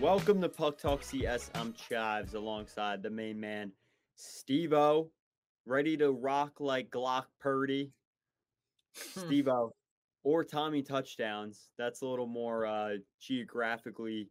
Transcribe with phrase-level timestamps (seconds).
[0.00, 1.50] Welcome to Puck Talk CS.
[1.54, 3.72] I'm Chives alongside the main man,
[4.18, 5.08] Stevo,
[5.64, 7.92] ready to rock like Brock Purdy.
[9.14, 9.20] Hmm.
[9.20, 9.70] Stevo,
[10.22, 11.70] or Tommy touchdowns.
[11.78, 14.28] That's a little more uh, geographically.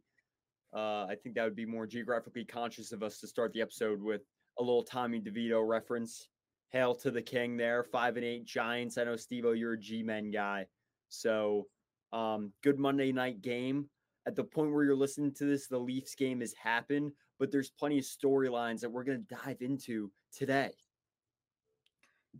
[0.72, 4.00] Uh, I think that would be more geographically conscious of us to start the episode
[4.00, 4.22] with
[4.60, 6.28] a little Tommy DeVito reference.
[6.70, 8.98] Hail to the king there, five and eight Giants.
[8.98, 10.66] I know Stevo, you're a G-men guy,
[11.08, 11.66] so
[12.12, 13.88] um, good Monday night game.
[14.26, 17.70] At the point where you're listening to this, the Leafs game has happened, but there's
[17.70, 20.72] plenty of storylines that we're going to dive into today.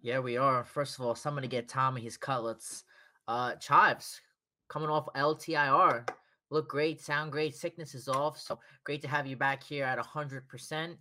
[0.02, 0.64] Yeah, we are.
[0.64, 2.84] First of all, somebody get Tommy his cutlets.
[3.28, 4.20] Uh Chives
[4.68, 6.08] coming off LTIR.
[6.50, 8.38] Look great, sound great, sickness is off.
[8.38, 10.96] So great to have you back here at hundred percent.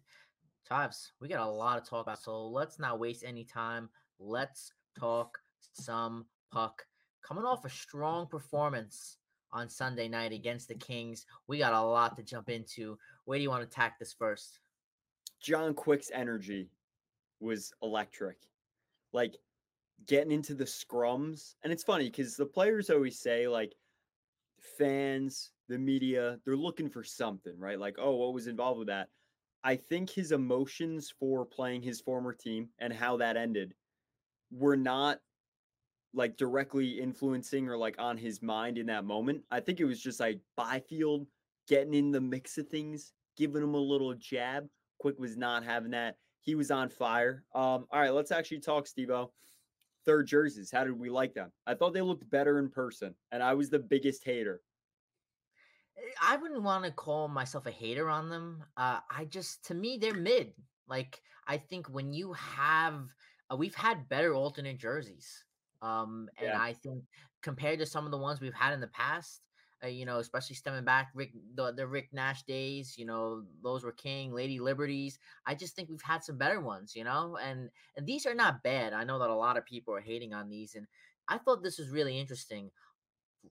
[0.68, 2.22] Chives, we got a lot to talk about.
[2.22, 3.90] So let's not waste any time.
[4.20, 5.38] Let's talk
[5.74, 6.84] some puck.
[7.22, 9.18] Coming off a strong performance
[9.56, 11.26] on Sunday night against the Kings.
[11.48, 12.98] We got a lot to jump into.
[13.24, 14.60] Where do you want to tack this first?
[15.42, 16.70] John Quick's energy
[17.40, 18.38] was electric.
[19.14, 19.38] Like
[20.08, 21.56] getting into the scrums.
[21.64, 23.74] And it's funny because the players always say, like,
[24.78, 27.80] fans, the media, they're looking for something, right?
[27.80, 29.10] Like, oh, what was involved with that?
[29.64, 33.74] I think his emotions for playing his former team and how that ended
[34.52, 35.20] were not
[36.16, 39.44] like directly influencing or like on his mind in that moment.
[39.52, 41.28] I think it was just like Byfield
[41.68, 44.68] getting in the mix of things, giving him a little jab.
[45.00, 46.18] Quick was not having that.
[46.42, 47.44] He was on fire.
[47.54, 49.30] Um, all right, let's actually talk, Stevo.
[50.06, 50.72] Third jerseys.
[50.72, 51.52] How did we like them?
[51.66, 54.62] I thought they looked better in person, and I was the biggest hater.
[56.22, 58.64] I wouldn't want to call myself a hater on them.
[58.78, 60.54] Uh, I just, to me, they're mid.
[60.88, 63.08] Like, I think when you have,
[63.52, 65.45] uh, we've had better alternate jerseys.
[65.82, 66.62] Um, and Yeah.
[66.62, 67.04] I think
[67.42, 69.42] compared to some of the ones we've had in the past,
[69.84, 73.84] uh, you know, especially stemming back Rick the, the Rick Nash days, you know, those
[73.84, 75.20] were King, Lady Liberties.
[75.46, 78.64] I just think we've had some better ones, you know, and and these are not
[78.64, 78.94] bad.
[78.94, 80.88] I know that a lot of people are hating on these, and
[81.28, 82.72] I thought this was really interesting.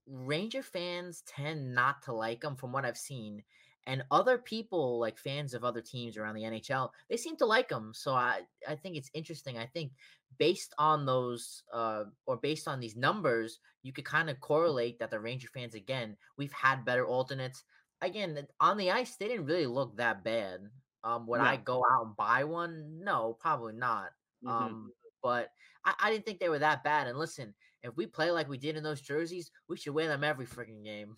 [0.07, 3.45] Ranger fans tend not to like them from what I've seen.
[3.87, 7.69] And other people, like fans of other teams around the NHL, they seem to like
[7.69, 7.93] them.
[7.95, 9.59] So I, I think it's interesting.
[9.59, 9.93] I think
[10.39, 15.11] based on those, uh, or based on these numbers, you could kind of correlate that
[15.11, 17.65] the Ranger fans, again, we've had better alternates.
[18.01, 20.61] Again, on the ice, they didn't really look that bad.
[21.03, 21.45] Um, would No.
[21.45, 23.01] I go out and buy one?
[23.03, 24.11] No, probably not.
[24.45, 24.51] Mhm.
[24.51, 25.51] Um, but
[25.85, 27.07] I, I didn't think they were that bad.
[27.09, 30.25] And listen, if we play like we did in those jerseys, we should wear them
[30.25, 31.15] every freaking game.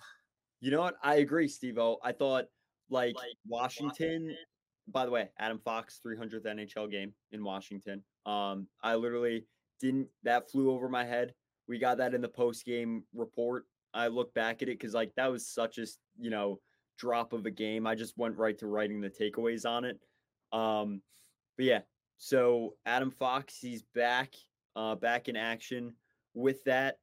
[0.60, 0.96] You know what?
[1.02, 2.46] I agree, Steve I thought
[2.90, 3.14] like,
[3.46, 4.36] Washington,
[4.88, 8.02] by the way, Adam Fox 300th NHL game in Washington.
[8.24, 9.46] Um, I literally
[9.80, 11.34] didn't that flew over my head.
[11.68, 13.64] We got that in the post game report.
[13.92, 15.86] I look back at it because like that was such a
[16.18, 16.60] you know
[16.98, 17.86] drop of a game.
[17.86, 19.98] I just went right to writing the takeaways on it.
[20.52, 21.02] Um,
[21.56, 21.80] but yeah,
[22.18, 24.34] so Adam Fox, he's back,
[24.74, 25.94] uh, back in action.
[26.34, 26.96] With that,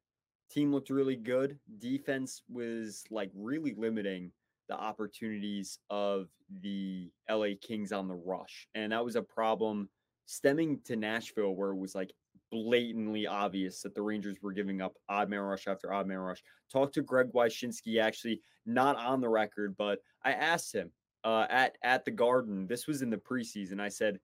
[0.51, 1.57] team looked really good.
[1.79, 4.31] Defense was like really limiting
[4.67, 6.27] the opportunities of
[6.61, 8.67] the LA Kings on the rush.
[8.75, 9.89] And that was a problem
[10.25, 12.11] stemming to Nashville, where it was like
[12.51, 16.43] blatantly obvious that the Rangers were giving up odd man rush after odd man rush.
[16.71, 20.91] Talked to Greg Wyshynski, actually not on the record, but I asked him
[21.23, 22.67] uh, at at the Garden.
[22.67, 23.81] This was in the preseason.
[23.81, 24.19] I said,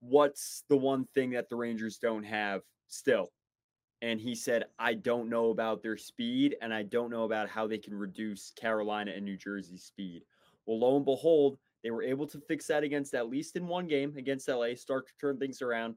[0.00, 3.30] "What's the one thing that the Rangers don't have still?"
[4.04, 7.66] And he said, I don't know about their speed and I don't know about how
[7.66, 10.24] they can reduce Carolina and New Jersey's speed.
[10.66, 13.86] Well, lo and behold, they were able to fix that against at least in one
[13.86, 15.94] game against LA, start to turn things around.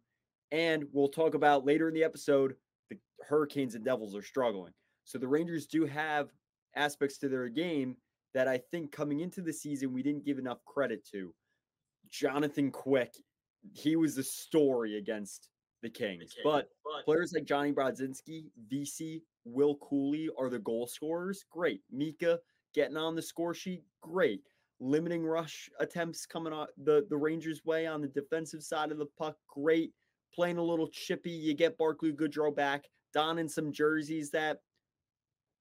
[0.53, 2.55] And we'll talk about later in the episode,
[2.89, 2.97] the
[3.27, 4.71] Hurricanes and Devils are struggling.
[5.03, 6.29] So the Rangers do have
[6.77, 7.97] aspects to their game
[8.33, 11.33] that I think coming into the season we didn't give enough credit to.
[12.09, 13.13] Jonathan Quick,
[13.73, 15.49] he was the story against
[15.81, 16.35] the Kings.
[16.43, 16.69] But
[17.05, 21.45] players like Johnny Brodzinski, Vesey, Will Cuylle are the goal scorers.
[21.49, 21.81] Great.
[21.91, 22.39] Mika
[22.73, 23.83] getting on the score sheet.
[24.01, 24.41] Great.
[24.79, 29.07] Limiting rush attempts coming on the, the Rangers' way on the defensive side of the
[29.17, 29.37] puck.
[29.47, 29.93] Great.
[30.33, 31.31] Playing a little chippy.
[31.31, 34.61] You get Barclay Goodrow back, donning some jerseys that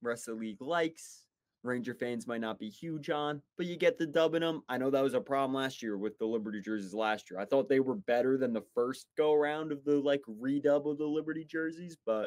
[0.02, 1.25] rest of the league likes.
[1.66, 4.62] Ranger fans might not be huge on, but you get the dub in them.
[4.68, 7.40] I know that was a problem last year with the Liberty jerseys last year.
[7.40, 10.98] I thought they were better than the first go around of the like redub of
[10.98, 12.26] the Liberty jerseys, but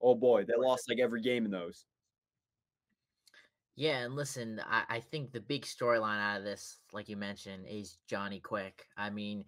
[0.00, 1.84] oh boy, they lost like every game in those.
[3.76, 7.66] Yeah, and listen, I, I think the big storyline out of this, like you mentioned,
[7.68, 8.86] is Johnny Quick.
[8.96, 9.44] I mean,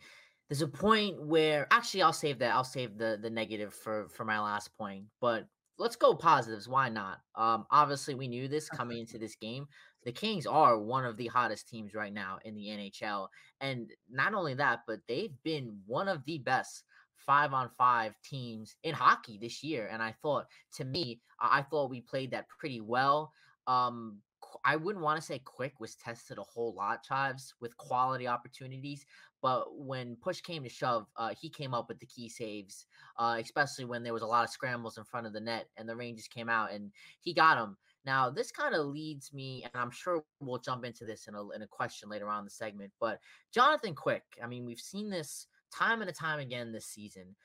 [0.49, 2.55] there's a point where actually I'll save that.
[2.55, 5.05] I'll save the the negative for for my last point.
[5.21, 5.47] But
[5.79, 6.69] let's go positives.
[6.69, 7.21] Why not?
[7.35, 9.67] Um, obviously we knew this coming into this game.
[10.05, 13.29] the Kings are one of the hottest teams right now in the NHL.
[13.61, 16.85] And not only that, but they've been one of the best
[17.17, 19.89] five on five teams in hockey this year.
[19.93, 20.47] And I thought,
[20.77, 23.33] to me, I thought we played that pretty well.
[23.67, 24.19] Um,
[24.65, 29.05] I wouldn't want to say Quick was tested a whole lot, Chives, with quality opportunities.
[29.41, 32.87] But when push came to shove, uh, he came up with the key saves,
[33.19, 35.89] uh, especially when there was a lot of scrambles in front of the net and
[35.89, 36.91] the Rangers came out and
[37.21, 37.77] he got them.
[38.05, 41.51] Now, this kind of leads me, and I'm sure we'll jump into this in a,
[41.51, 43.21] in a question later on in the segment, but
[43.53, 47.37] Jonathan Quick, I mean, we've seen this time and time again this season.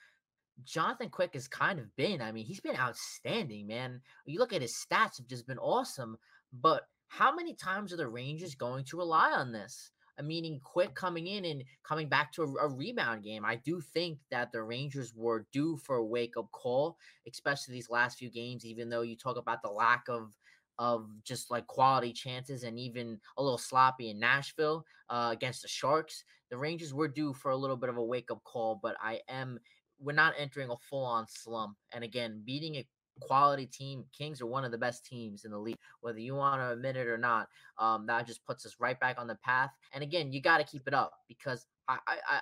[0.64, 4.02] Jonathan Quick has kind of been, I mean, he's been outstanding, man.
[4.26, 6.18] You look at his stats have just been awesome,
[6.54, 9.92] but how many times are the Rangers going to rely on this?
[10.22, 13.44] Meaning quick coming in and coming back to a, a, rebound game.
[13.44, 17.90] I do think that the Rangers were due for a wake up call, especially these
[17.90, 20.38] last few games, even though you talk about the lack of
[20.80, 25.68] of just like quality chances and even a little sloppy in Nashville uh, against the
[25.68, 26.24] Sharks.
[26.50, 29.22] The Rangers were due for a little bit of a wake up call, but I
[29.28, 29.60] am
[30.00, 31.78] we're not entering a full on slump.
[31.94, 32.88] And again, beating a
[33.22, 34.06] quality team.
[34.18, 36.96] Kings are one of the best teams in the league, whether you want to admit
[36.96, 37.48] it or not.
[37.78, 39.72] Um, that just puts us right back on the path.
[39.94, 42.40] And again, you got to keep it up because I, I, I,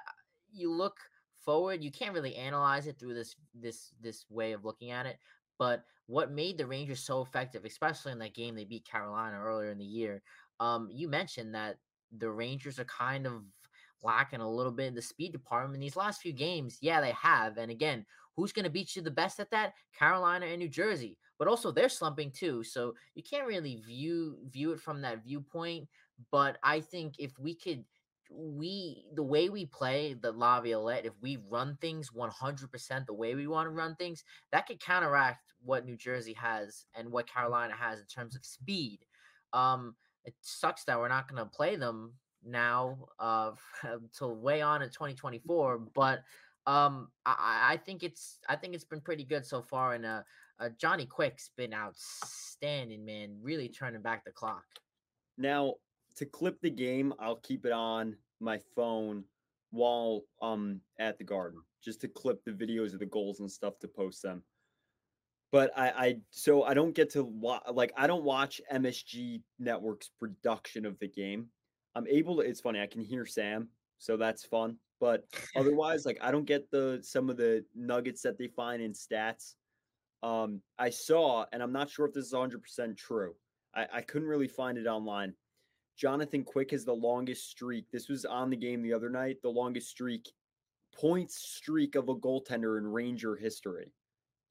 [0.51, 0.97] you look
[1.43, 1.83] forward.
[1.83, 5.17] You can't really analyze it through this this this way of looking at it.
[5.57, 9.71] But what made the Rangers so effective, especially in that game they beat Carolina earlier
[9.71, 10.21] in the year,
[10.59, 11.77] um, you mentioned that
[12.17, 13.43] the Rangers are kind of
[14.03, 16.77] lacking a little bit in the speed department in these last few games.
[16.81, 17.57] Yeah, they have.
[17.57, 18.05] And again,
[18.35, 19.73] Who's going to beat you the best at that?
[19.97, 21.17] Carolina and New Jersey.
[21.37, 22.63] But also they're slumping too.
[22.63, 25.87] So you can't really view view it from that viewpoint.
[26.31, 27.83] But I think if we could
[28.29, 33.47] we the way we play the Laviolette, if we run things 100% the way we
[33.47, 37.99] want to run things, that could counteract what New Jersey has and what Carolina has
[37.99, 38.99] in terms of speed.
[39.51, 42.13] Um, it sucks that we're not going to play them
[42.45, 43.51] now uh,
[43.83, 46.23] until way on in 2024, but
[46.67, 50.21] um, I, I think it's I think it's been pretty good so far, and uh,
[50.59, 53.37] uh, Johnny Quick's been outstanding, man.
[53.41, 54.63] Really turning back the clock.
[55.37, 55.75] Now
[56.15, 59.23] to clip the game, I'll keep it on my phone
[59.71, 63.79] while um at the garden, just to clip the videos of the goals and stuff
[63.79, 64.43] to post them.
[65.51, 70.11] But I, I so I don't get to watch like I don't watch MSG Network's
[70.19, 71.47] production of the game.
[71.95, 72.41] I'm able to.
[72.41, 72.81] It's funny.
[72.81, 73.67] I can hear Sam,
[73.97, 74.77] so that's fun.
[74.99, 78.93] But otherwise, like I don't get the some of the nuggets that they find in
[78.93, 79.55] stats.
[80.23, 83.33] Um, I saw, and I'm not sure if this is 100 percent true.
[83.75, 85.33] I, I couldn't really find it online.
[85.97, 87.85] Jonathan Quick has the longest streak.
[87.91, 89.37] This was on the game the other night.
[89.41, 90.31] The longest streak,
[90.95, 93.91] points streak of a goaltender in Ranger history.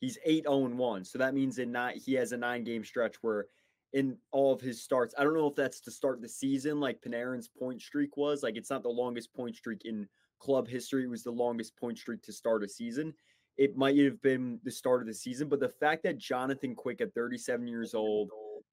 [0.00, 1.04] He's 8 0 1.
[1.04, 3.46] So that means in not he has a nine game stretch where
[3.92, 5.14] in all of his starts.
[5.18, 8.42] I don't know if that's to start the season like Panarin's point streak was.
[8.42, 10.08] Like it's not the longest point streak in
[10.38, 11.04] club history.
[11.04, 13.12] It was the longest point streak to start a season.
[13.56, 17.00] It might have been the start of the season, but the fact that Jonathan Quick
[17.00, 18.30] at 37 years old,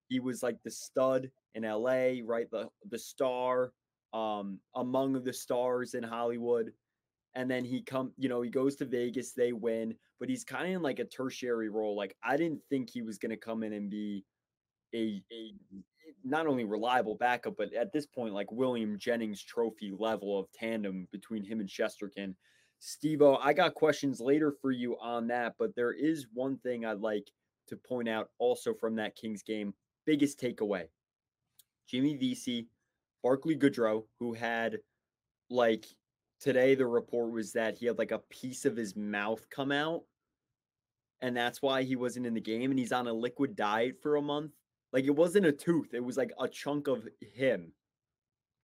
[0.08, 2.50] he was like the stud in LA, right?
[2.52, 3.74] The the star,
[4.14, 6.72] um, among the stars in Hollywood.
[7.36, 10.68] And then he come, you know, he goes to Vegas, they win, but he's kind
[10.68, 11.96] of in like a tertiary role.
[11.96, 14.24] Like I didn't think he was gonna come in and be
[14.94, 15.54] a, a
[16.24, 21.08] not only reliable backup, but at this point, like William Jennings trophy level of tandem
[21.12, 22.36] between him and Shesterkin.
[22.82, 27.00] Stevo, I got questions later for you on that, but there is one thing I'd
[27.00, 27.32] like
[27.68, 29.74] to point out also from that Kings game.
[30.06, 30.86] Biggest takeaway
[31.90, 32.68] Jimmy Vesey,
[33.24, 34.78] Barclay Goodrow, who had
[35.50, 35.86] like
[36.40, 40.04] today, the report was that he had like a piece of his mouth come out.
[41.22, 42.70] And that's why he wasn't in the game.
[42.70, 44.52] And he's on a liquid diet for a month.
[44.94, 47.72] Like it wasn't a tooth; it was like a chunk of him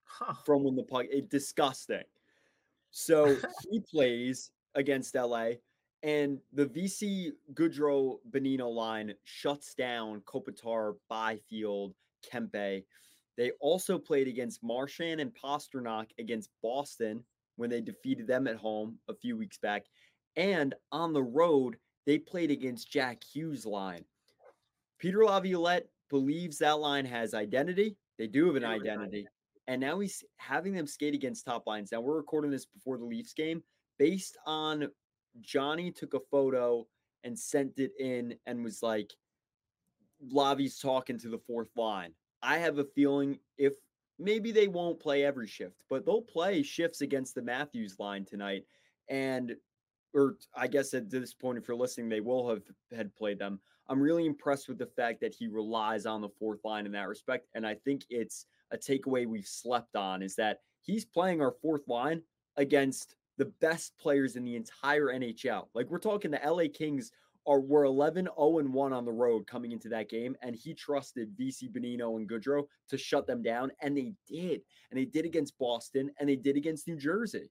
[0.06, 0.34] huh.
[0.46, 1.06] from when the puck.
[1.12, 2.04] It disgusting.
[2.92, 3.36] So
[3.72, 5.52] he plays against LA,
[6.02, 12.84] and the Vesey Goodrow Bonino line shuts down Kopitar, Byfield, Kempe.
[13.36, 17.24] They also played against Marchand and Pastrnak against Boston
[17.56, 19.86] when they defeated them at home a few weeks back.
[20.36, 24.06] And on the road, they played against Jack Hughes' line.
[25.00, 27.98] Peter Laviolette believes that line has identity.
[28.20, 29.28] They do have an identity.
[29.66, 31.92] And now he's having them skate against top lines.
[31.92, 33.64] Now we're recording this before the Leafs game.
[33.98, 34.90] Based on
[35.42, 36.86] Johnny took a photo
[37.24, 39.12] and sent it in and was like,
[40.32, 42.14] Lavi's talking to the fourth line.
[42.44, 43.74] I have a feeling if
[44.20, 48.66] maybe they won't play every shift, but they'll play shifts against the Matthews line tonight.
[49.10, 49.56] And
[50.14, 52.64] or I guess at this point, if you're listening, they will have
[52.96, 53.60] had played them.
[53.90, 57.08] I'm really impressed with the fact that he relies on the fourth line in that
[57.08, 57.48] respect.
[57.54, 61.88] And I think it's a takeaway we've slept on is that he's playing our fourth
[61.88, 62.22] line
[62.58, 65.68] against the best players in the entire NHL.
[65.74, 67.12] Like we're talking the LA Kings
[67.46, 70.74] are were 11 0 and 1 on the road coming into that game and he
[70.74, 74.62] trusted Vesey Bonino and Goodrow to shut them down and they did.
[74.92, 77.50] And they did against Boston and they did against New Jersey.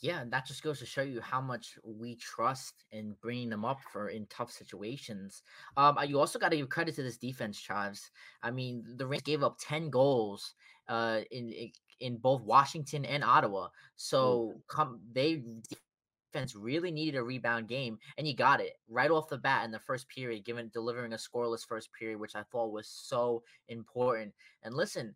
[0.00, 3.80] Yeah, that just goes to show you how much we trust in bringing them up
[3.92, 5.42] for in tough situations.
[5.76, 8.10] Um, you also got to give credit to this defense, Travis.
[8.42, 10.54] I mean, the Rangers gave up ten goals
[10.88, 15.42] uh, in in both Washington and Ottawa, so come they
[16.36, 19.70] defense really needed a rebound game, and you got it right off the bat in
[19.70, 24.34] the first period, given delivering a scoreless first period, which I thought was so important.
[24.62, 25.14] And listen,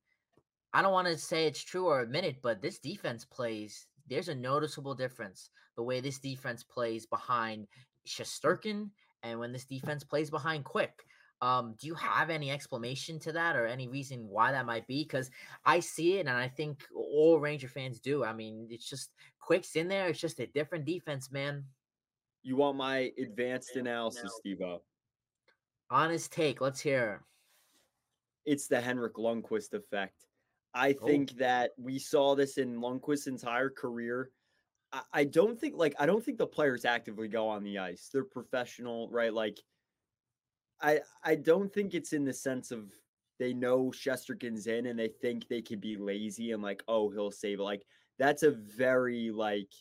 [0.72, 3.86] I don't want to say it's true or admit it, but this defense plays.
[4.10, 7.68] There's a noticeable difference the way this defense plays behind
[8.06, 8.90] Shesterkin
[9.22, 11.04] and when this defense plays behind Quick.
[11.42, 15.04] Um, do you have any explanation to that or any reason why that might be?
[15.04, 15.30] Because
[15.64, 18.24] I see it and I think all Ranger fans do.
[18.24, 20.08] I mean, it's just Quick's in there.
[20.08, 21.64] It's just a different defense, man.
[22.42, 24.60] You want my advanced analysis, Steve
[25.90, 26.60] Honest take.
[26.60, 27.22] Let's hear.
[28.44, 30.26] It's the Henrik Lundqvist effect.
[30.74, 31.06] I oh.
[31.06, 34.30] think that we saw this in Lundqvist's entire career.
[34.92, 38.08] I, I don't think like I don't think the players actively go on the ice.
[38.12, 39.32] They're professional, right?
[39.32, 39.58] Like
[40.80, 42.92] I I don't think it's in the sense of
[43.38, 47.30] they know Shesterkin's in and they think they could be lazy and like, oh, he'll
[47.30, 47.62] save it.
[47.62, 47.82] Like
[48.18, 49.72] that's a very like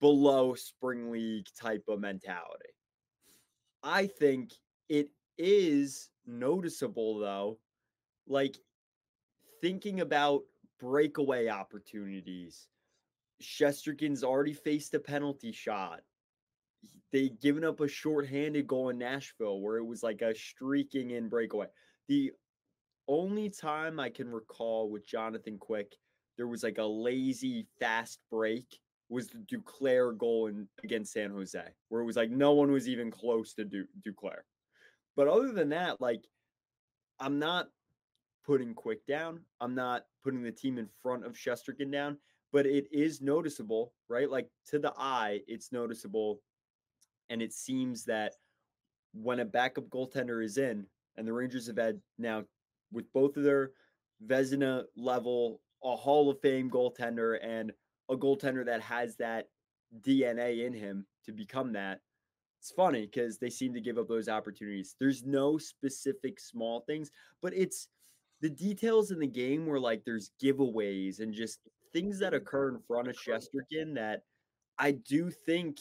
[0.00, 2.70] below spring league type of mentality.
[3.82, 4.52] I think
[4.88, 7.58] it is noticeable though,
[8.26, 8.56] like
[9.60, 10.42] thinking about
[10.80, 12.68] breakaway opportunities.
[13.42, 16.00] Shesterkin's already faced a penalty shot.
[17.12, 21.28] They given up a shorthanded goal in Nashville where it was like a streaking in
[21.28, 21.66] breakaway.
[22.08, 22.32] The
[23.08, 25.92] only time I can recall with Jonathan Quick
[26.36, 28.66] there was like a lazy fast break
[29.08, 32.88] was the Duclair goal in, against San Jose, where it was like no one was
[32.88, 34.40] even close to du- Duclair.
[35.16, 36.22] But other than that, like
[37.18, 37.68] I'm not
[38.46, 39.40] putting Quick down.
[39.60, 42.18] I'm not putting the team in front of Shesterkin down,
[42.52, 44.30] but it is noticeable, right?
[44.30, 46.40] Like to the eye, it's noticeable.
[47.28, 48.34] And it seems that
[49.12, 50.86] when a backup goaltender is in,
[51.16, 52.44] and the Rangers have had now
[52.92, 53.72] with both of their
[54.24, 57.72] Vezina level a Hall of Fame goaltender and
[58.08, 59.48] a goaltender that has that
[60.00, 62.00] DNA in him to become that.
[62.60, 64.96] It's funny because they seem to give up those opportunities.
[64.98, 67.10] There's no specific small things,
[67.42, 67.88] but it's
[68.40, 71.60] the details in the game where like there's giveaways and just
[71.92, 72.36] things that mm.
[72.36, 74.22] occur in front of Shesterkin that
[74.78, 75.78] I do think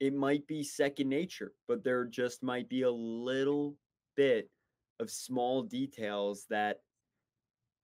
[0.00, 3.76] it might be second nature, but there just might be a little
[4.16, 4.48] bit
[4.98, 6.78] of small details that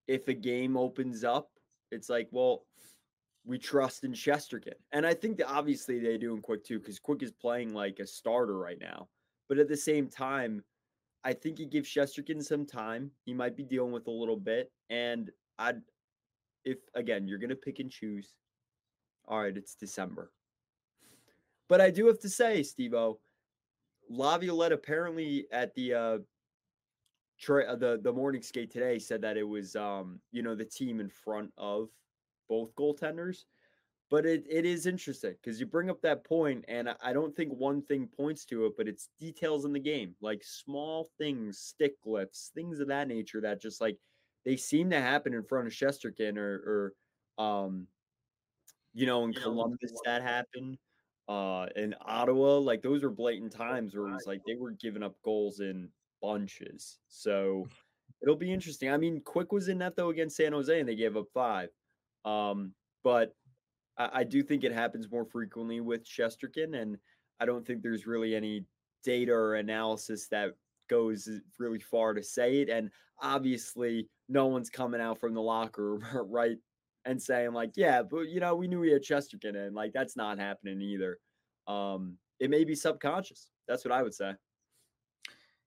[0.09, 1.51] if a game opens up,
[1.91, 2.65] it's like, well,
[3.45, 4.75] we trust in Shesterkin.
[4.93, 7.99] And I think that obviously they do in Quick too, because Quick is playing like
[8.01, 9.09] a starter right now.
[9.49, 10.65] But at the same time,
[11.27, 13.11] I think he gives Shesterkin some time.
[13.25, 14.71] He might be dealing with a little bit.
[14.91, 15.29] And
[15.59, 15.83] I'd
[16.65, 18.37] if again you're gonna pick and choose,
[19.27, 20.31] all right, it's December.
[21.69, 23.19] But I do have to say, Stevo,
[24.09, 26.19] Laviolette apparently at the uh
[27.49, 31.01] uh, the the morning skate today said that it was um you know the team
[31.01, 31.89] in front of
[32.49, 33.47] both goaltenders
[34.11, 37.53] but it, it is interesting because you bring up that point and I don't think
[37.53, 41.95] one thing points to it but it's details in the game like small things stick
[42.05, 43.99] lifts things of that nature that just like
[44.45, 46.93] they seem to happen in front of Shesterkin or
[47.39, 47.87] or um
[48.95, 50.79] you know in Columbus that happened
[51.29, 55.03] uh in Ottawa like those were blatant times where it was like they were giving
[55.03, 55.89] up goals in
[56.23, 56.99] bunches.
[57.09, 57.67] So
[58.23, 58.91] it'll be interesting.
[58.91, 61.69] I mean, Quick was in that though against San Jose and they gave up five.
[62.25, 62.73] Um,
[63.05, 63.35] but
[63.99, 66.97] I, I do think it happens more frequently with Shesterkin, and
[67.41, 68.65] I don't think there's really any
[69.05, 70.53] data or analysis that
[70.89, 72.69] goes really far to say it.
[72.69, 76.57] And obviously, no one's coming out from the locker room, right?
[77.05, 80.17] And saying, like, yeah, but you know, we knew we had Shesterkin, and like that's
[80.17, 81.19] not happening either.
[81.69, 83.49] Um, it may be subconscious.
[83.69, 84.33] That's what I would say.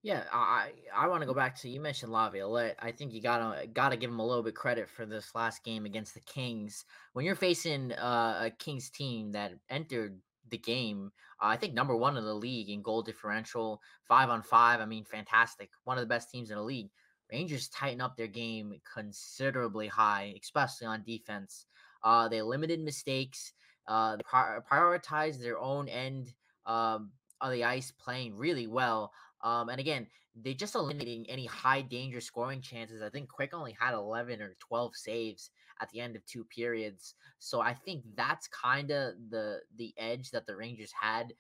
[0.02, 2.78] Yeah, I I want to go back to you mentioned Laviolette.
[2.80, 5.86] I think you gotta gotta give him a little bit credit for this last game
[5.86, 6.86] against the Kings.
[7.14, 11.98] When you're facing uh, a Kings team that entered the game, uh, I think number
[11.98, 14.80] one in the league in goal differential, five on five.
[14.80, 15.70] I mean, fantastic.
[15.84, 16.90] One of the best teams in the league.
[17.32, 21.66] Rangers tighten up their game considerably high, especially on defense.
[22.04, 23.54] Uh, they limited mistakes.
[23.88, 26.34] Uh, pri- prioritize their own end
[26.66, 29.12] um, of the ice, playing really well.
[29.42, 30.08] Um, and again,
[30.42, 33.02] they just eliminating any high danger scoring chances.
[33.02, 37.16] I think Quick only had 11 or 12 saves at the end of two periods.
[37.40, 41.34] So I think that's kind of the the edge that the Rangers had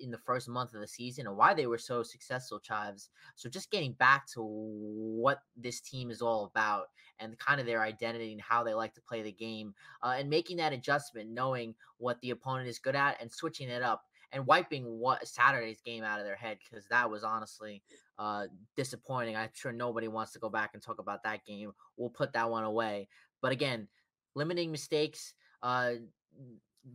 [0.00, 3.10] in the first month of the season and why they were so successful, Chives.
[3.36, 6.86] So just getting back to what this team is all about
[7.20, 10.28] and kind of their identity and how they like to play the game uh, and
[10.28, 14.46] making that adjustment, knowing what the opponent is good at and switching it up and
[14.46, 17.82] wiping what Saturday's game out of their head because that was honestly
[18.18, 18.46] uh,
[18.76, 19.36] disappointing.
[19.36, 21.72] I'm sure nobody wants to go back and talk about that game.
[21.96, 23.08] We'll put that one away.
[23.42, 23.88] But again,
[24.34, 25.94] limiting mistakes, uh,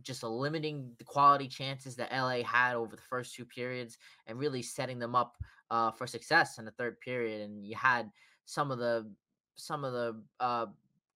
[0.02, 4.62] just limiting the quality chances that LA had over the first two periods, and really
[4.62, 5.36] setting them up
[5.70, 7.42] uh, for success in the third period.
[7.42, 8.10] And you had
[8.44, 9.10] some of the
[9.56, 10.66] some of the uh,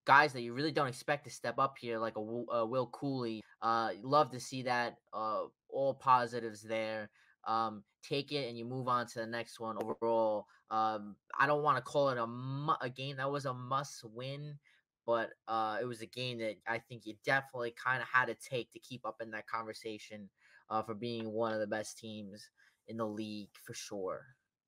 [0.07, 3.41] guys that you really don't expect to step up here, like a, a Will Cuylle.
[3.62, 4.97] Uh, love to see that.
[5.12, 7.11] Uh, all positives there.
[7.47, 9.77] Um, take it and you move on to the next one.
[9.83, 13.55] Overall, um, I don't want to call it a mu- a game that was a
[13.55, 14.59] must win,
[15.07, 18.35] but uh, it was a game that I think you definitely kind of had to
[18.35, 20.29] take to keep up in that conversation
[20.69, 22.50] uh, for being one of the best teams
[22.89, 24.23] in the league for sure.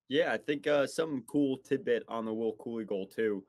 [0.08, 3.44] Yeah, I think uh, some cool tidbit on the Will Cuylle goal too.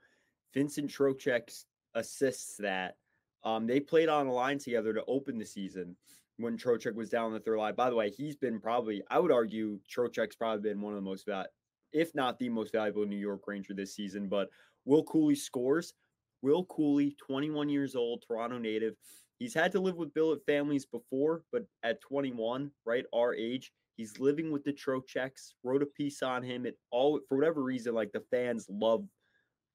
[0.53, 1.50] Vincent Trocheck
[1.95, 2.98] assists that.
[3.43, 5.98] Um, they played on a line together to open the season
[6.37, 7.75] when Trocheck was down the third line.
[7.75, 11.09] By the way, he's been probably, I would argue, Trocheck's probably been one of the
[11.09, 11.47] most, val-
[11.91, 14.27] if not the most valuable New York Ranger this season.
[14.27, 14.49] But
[14.85, 15.93] Will Cuylle scores.
[16.41, 18.95] Will Cuylle, 21 years old, Toronto native.
[19.39, 24.19] He's had to live with billet families before, but at 21, right, our age, he's
[24.19, 25.53] living with the Trochecks.
[25.63, 26.65] Wrote a piece on him.
[26.65, 29.05] It all for whatever reason, like the fans love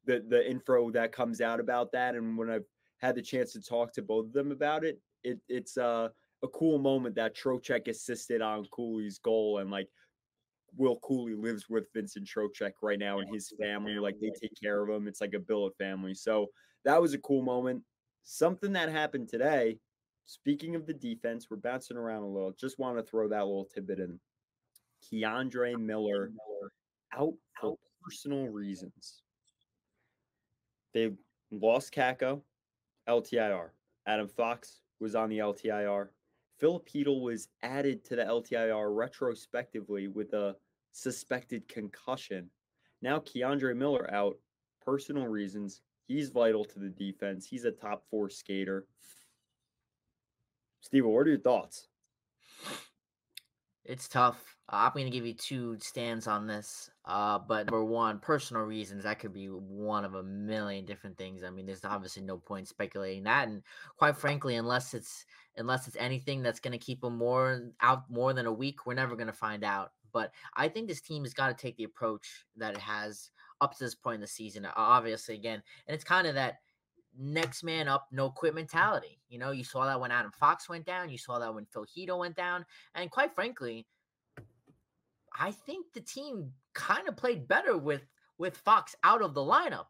[0.05, 2.15] the the info that comes out about that.
[2.15, 2.67] And when I've
[2.99, 6.09] had the chance to talk to both of them about it, it it's uh
[6.43, 9.89] a cool moment that Trocheck assisted on Cuylle's goal and like
[10.77, 13.99] Will Cuylle lives with Vincent Trocheck right now and his family.
[13.99, 15.09] Like they take care of him.
[15.09, 16.15] It's like a billet family.
[16.15, 16.47] So
[16.85, 17.83] that was a cool moment.
[18.25, 19.79] Something that happened today.
[20.27, 22.53] Speaking of the defense, we're bouncing around a little.
[22.53, 24.21] Just want to throw that little tidbit in.
[25.11, 26.31] K'Andre Miller
[27.17, 29.23] out for personal reasons.
[30.93, 31.13] They
[31.51, 32.43] lost Kakko,
[33.09, 33.71] LTIR.
[34.07, 36.09] Adam Fox was on the LTIR.
[36.59, 40.57] Filipino was added to the LTIR retrospectively with a
[40.93, 42.51] suspected concussion.
[43.01, 44.37] Now K'Andre Miller out,
[44.85, 45.83] personal reasons.
[46.07, 47.47] He's vital to the defense.
[47.47, 48.87] He's a top four skater.
[50.81, 51.87] Steve, what are your thoughts?
[53.85, 54.58] It's tough.
[54.71, 56.91] Uh, I'm going to give you two stands on this.
[57.07, 59.05] Uh, but number one, personal reasons.
[59.05, 61.43] That could be one of a million different things.
[61.43, 63.49] I mean, there's obviously no point speculating that.
[63.49, 63.63] And
[63.97, 65.25] quite frankly, unless it's
[65.57, 68.95] unless it's anything that's going to keep him more out more than a week, we're
[68.95, 69.93] never going to find out.
[70.13, 73.77] But I think this team has got to take the approach that it has up
[73.77, 74.67] to this point in the season.
[74.77, 76.59] Obviously, again, and it's kind of that
[77.19, 79.19] next man up, no quit mentality.
[79.29, 81.87] You know, you saw that when Adam Fox went down, you saw that when Phil
[81.87, 83.87] Chytil went down, and quite frankly,
[85.39, 88.03] I think the team kind of played better with
[88.39, 89.87] with Fox out of the lineup.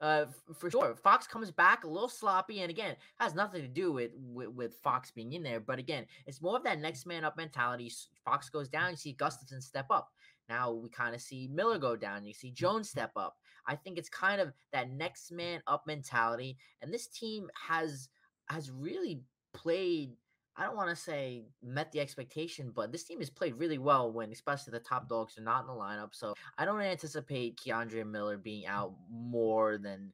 [0.00, 0.94] Uh, for sure.
[0.94, 4.74] Fox comes back a little sloppy, and again, has nothing to do with, with, with
[4.76, 5.58] Fox being in there.
[5.58, 7.92] But again, it's more of that next man up mentality.
[8.24, 10.10] Fox goes down, you see Gustafsson step up.
[10.48, 12.24] Now we kind of see Miller go down.
[12.24, 13.36] You see Jones step up.
[13.66, 18.08] I think it's kind of that next man up mentality, and this team has
[18.48, 19.20] has really
[19.52, 20.12] played
[20.58, 24.10] I don't want to say met the expectation, but this team has played really well
[24.10, 26.08] when, especially the top dogs are not in the lineup.
[26.12, 30.12] So I don't anticipate K'Andre Miller being out more than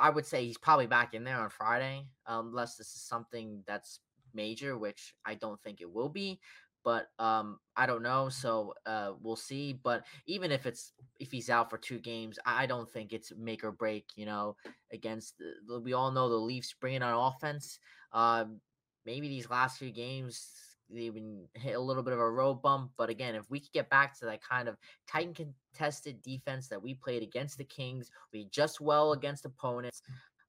[0.00, 3.98] I would say he's probably back in there on Friday, unless this is something that's
[4.32, 6.38] major, which I don't think it will be.
[6.84, 9.72] But um, I don't know, so uh, we'll see.
[9.82, 13.64] But even if it's if he's out for two games, I don't think it's make
[13.64, 14.06] or break.
[14.14, 14.56] You know,
[14.92, 17.80] against the, we all know the Leafs bringing on offense.
[18.12, 18.60] Um,
[19.08, 20.50] maybe these last few games
[20.90, 22.92] they even hit a little bit of a road bump.
[22.96, 26.68] But again, if we could get back to that kind of tight and contested defense
[26.68, 30.02] that we played against the Kings, we just well against opponents.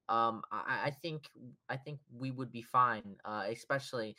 [0.09, 1.29] Um, I, I think
[1.69, 4.15] I think we would be fine, uh, especially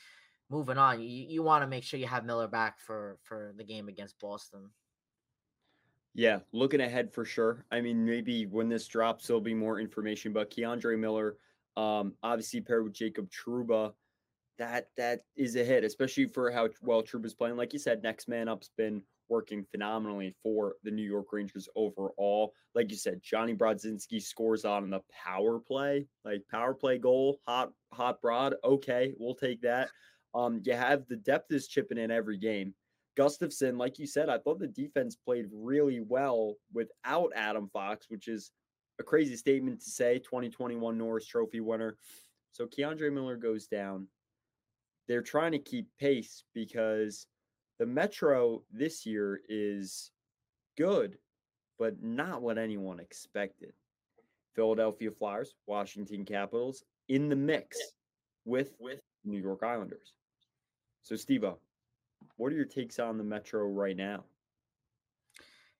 [0.48, 1.00] moving on.
[1.00, 4.18] You, you want to make sure you have Miller back for for the game against
[4.20, 4.70] Boston.
[6.14, 7.64] Yeah, looking ahead for sure.
[7.70, 10.32] I mean, maybe when this drops, there'll be more information.
[10.32, 11.36] But K'Andre Miller,
[11.76, 13.92] um, obviously paired with Jacob Trouba,
[14.60, 17.56] that that is a hit, especially for how well Troop is playing.
[17.56, 22.52] Like you said, next man up's been working phenomenally for the New York Rangers overall.
[22.74, 27.72] Like you said, Johnny Brodzinski scores on the power play, like power play goal, hot
[27.92, 28.54] hot broad.
[28.62, 29.88] Okay, we'll take that.
[30.34, 32.74] Um, you have the depth is chipping in every game.
[33.18, 38.28] Gustafsson, like you said, I thought the defense played really well without Adam Fox, which
[38.28, 38.50] is
[38.98, 40.18] a crazy statement to say.
[40.18, 41.96] 2021 Norris Trophy winner.
[42.52, 44.06] So K'Andre Miller goes down.
[45.10, 47.26] They're trying to keep pace because
[47.80, 50.12] the Metro this year is
[50.78, 51.18] good,
[51.80, 53.72] but not what anyone expected.
[54.54, 57.76] Philadelphia Flyers, Washington Capitals in the mix
[58.44, 60.12] with, with New York Islanders.
[61.02, 61.44] So, Steve,
[62.36, 64.22] what are your takes on the Metro right now?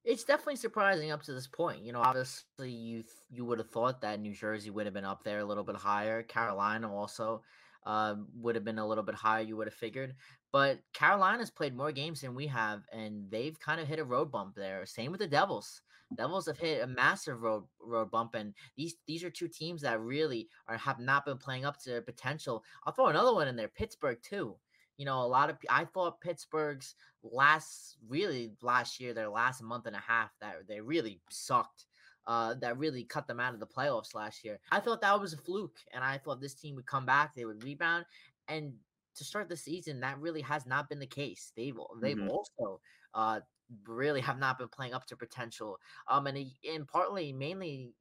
[0.02, 1.84] It's definitely surprising up to this point.
[1.84, 5.22] You know, obviously you you would have thought that New Jersey would have been up
[5.22, 6.24] there a little bit higher.
[6.24, 7.42] Carolina also
[7.86, 9.42] uh, would have been a little bit higher.
[9.42, 10.14] You would have figured,
[10.52, 14.30] but Carolina's played more games than we have, and they've kind of hit a road
[14.30, 14.84] bump there.
[14.86, 15.82] Same with the Devils.
[16.16, 20.00] Devils have hit a massive road road bump, and these these are two teams that
[20.00, 22.64] really are have not been playing up to their potential.
[22.84, 24.56] I'll throw another one in there, Pittsburgh too.
[24.96, 29.86] You know, a lot of I thought Pittsburgh's last really last year, their last month
[29.86, 31.86] and a half, that they really sucked.
[32.30, 34.60] Uh, that really cut them out of the playoffs last year.
[34.70, 37.44] I thought that was a fluke, and I thought this team would come back, they
[37.44, 38.04] would rebound,
[38.46, 38.72] and
[39.16, 41.50] to start the season, that really has not been the case.
[41.56, 42.30] They've they've mm-hmm.
[42.30, 42.80] also
[43.14, 43.40] uh,
[43.84, 45.78] really have not been playing up to potential.
[46.06, 46.38] Um, and
[46.72, 47.94] and partly, mainly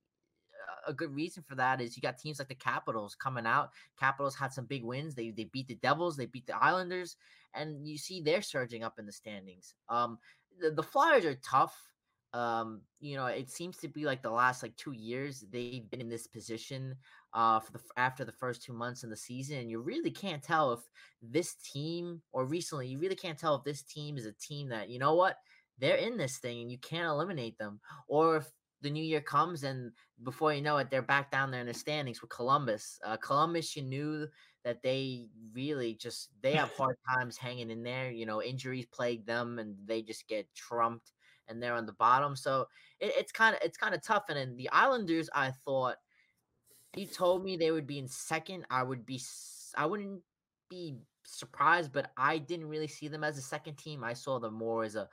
[0.87, 3.71] a good reason for that is you got teams like the Capitals coming out.
[3.99, 5.15] Capitals had some big wins.
[5.15, 7.15] They they beat the Devils, they beat the Islanders,
[7.53, 9.73] and you see they're surging up in the standings.
[9.89, 10.19] Um,
[10.61, 11.75] the, the Flyers are tough.
[12.33, 16.01] Um, you know, it seems to be like the last like two years they've been
[16.01, 16.95] in this position
[17.33, 20.43] uh for the after the first two months in the season, and you really can't
[20.43, 20.81] tell if
[21.21, 24.89] this team or recently you really can't tell if this team is a team that
[24.89, 25.37] you know what
[25.79, 29.63] they're in this thing and you can't eliminate them, or if the new year comes
[29.63, 29.91] and
[30.23, 33.75] before you know it they're back down there in the standings with columbus uh, columbus
[33.75, 34.27] you knew
[34.63, 39.25] that they really just they have hard times hanging in there you know injuries plague
[39.25, 41.11] them and they just get trumped
[41.49, 42.65] and they're on the bottom so
[42.99, 45.95] it, it's kind of it's kind of tough and then the islanders i thought
[46.93, 49.21] he told me they would be in second i would be
[49.75, 50.21] i wouldn't
[50.69, 54.53] be surprised but i didn't really see them as a second team i saw them
[54.53, 55.07] more as a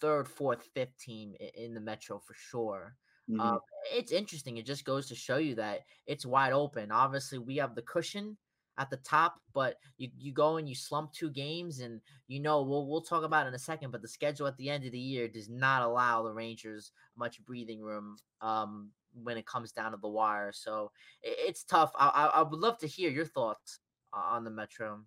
[0.00, 2.96] third, fourth, fifth team in the Metro for sure.
[3.30, 3.40] Mm-hmm.
[3.40, 3.60] Um,
[3.94, 4.56] it's interesting.
[4.56, 6.90] It just goes to show you that it's wide open.
[6.90, 8.36] Obviously, we have the cushion
[8.80, 12.62] at the top, but you, you go and you slump two games, and you know
[12.62, 13.90] we'll we'll talk about in a second.
[13.90, 17.44] But the schedule at the end of the year does not allow the Rangers much
[17.44, 18.88] breathing room um,
[19.22, 20.50] when it comes down to the wire.
[20.52, 20.90] So
[21.22, 21.92] it, it's tough.
[21.94, 23.80] I, I, I would love to hear your thoughts
[24.14, 25.00] on the Metro.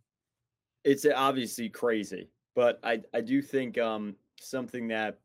[0.83, 5.17] It's obviously crazy, but I I do think um something that,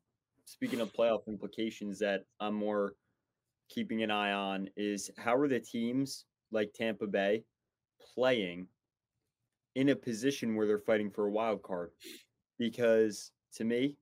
[0.47, 2.95] speaking of playoff implications, that I'm more
[3.69, 7.45] keeping an eye on is how are the teams like Tampa Bay
[8.15, 8.67] playing
[9.75, 11.91] in a position where they're fighting for a wild card?
[12.59, 13.97] Because to me,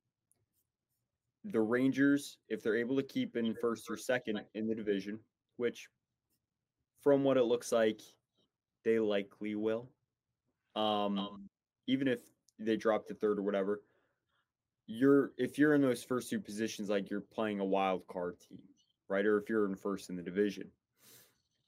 [1.44, 5.18] the Rangers, if they're able to keep in first or second in the division,
[5.56, 5.88] which
[7.02, 8.00] from what it looks like,
[8.84, 9.88] they likely will.
[10.74, 11.48] Um, um
[11.86, 12.20] even if
[12.58, 13.82] they drop to third or whatever,
[14.86, 18.58] you're if you're in those first two positions, like you're playing a wild card team,
[19.08, 19.24] right?
[19.24, 20.68] Or if you're in first in the division.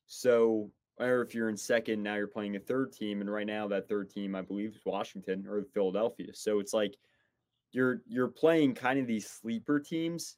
[0.07, 3.69] So, or if you're in second, now you're playing a third team, and right now
[3.69, 6.35] that third team, I believe, is Washington or Philadelphia.
[6.35, 6.97] So it's like
[7.73, 10.37] you're you're playing kind of these sleeper teams,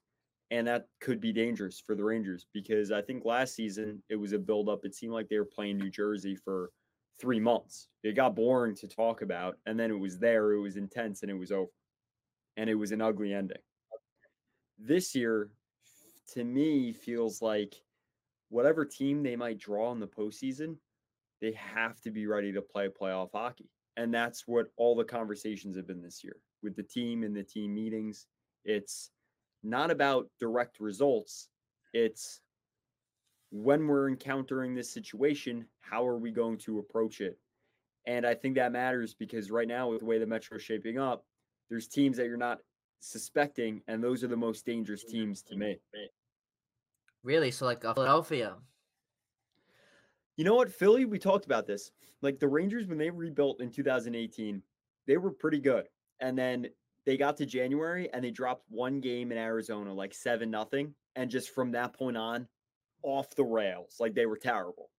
[0.50, 4.32] and that could be dangerous for the Rangers because I think last season it was
[4.32, 4.84] a buildup.
[4.84, 6.70] It seemed like they were playing New Jersey for
[7.20, 7.88] three months.
[8.02, 11.30] It got boring to talk about, and then it was there, it was intense, and
[11.30, 11.68] it was over
[12.56, 13.56] and it was an ugly ending.
[14.78, 15.48] This year,
[16.34, 17.74] to me, feels like
[18.50, 20.76] whatever team they might draw in the postseason,
[21.40, 23.70] they have to be ready to play playoff hockey.
[23.96, 27.42] And that's what all the conversations have been this year with the team and the
[27.42, 28.26] team meetings.
[28.64, 29.10] It's
[29.62, 31.48] not about direct results,
[31.92, 32.40] it's
[33.50, 37.38] when we're encountering this situation, how are we going to approach it?
[38.06, 40.98] And I think that matters because right now, with the way the Metro is shaping
[40.98, 41.24] up,
[41.68, 42.60] there's teams that you're not
[43.00, 45.78] suspecting, and those are the most dangerous teams to me.
[47.22, 47.50] Really?
[47.50, 48.58] So like Philadelphia.
[50.36, 51.04] You know what, Philly?
[51.04, 51.90] We talked about this.
[52.22, 54.62] Like the Rangers, when they rebuilt in 2018,
[55.06, 55.88] they were pretty good,
[56.20, 56.68] and then
[57.06, 61.30] they got to January and they dropped one game in Arizona, like seven nothing, and
[61.30, 62.48] just from that point on,
[63.02, 63.96] off the rails.
[64.00, 64.90] Like they were terrible.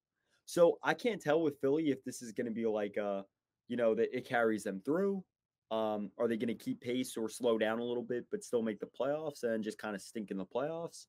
[0.45, 3.23] So I can't tell with Philly if this is going to be like uh,
[3.67, 5.23] you know, that it carries them through
[5.71, 8.61] Um, are they going to keep pace or slow down a little bit, but still
[8.61, 11.05] make the playoffs and just kind of stink in the playoffs?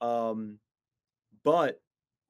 [0.00, 0.58] Um,
[1.44, 1.80] but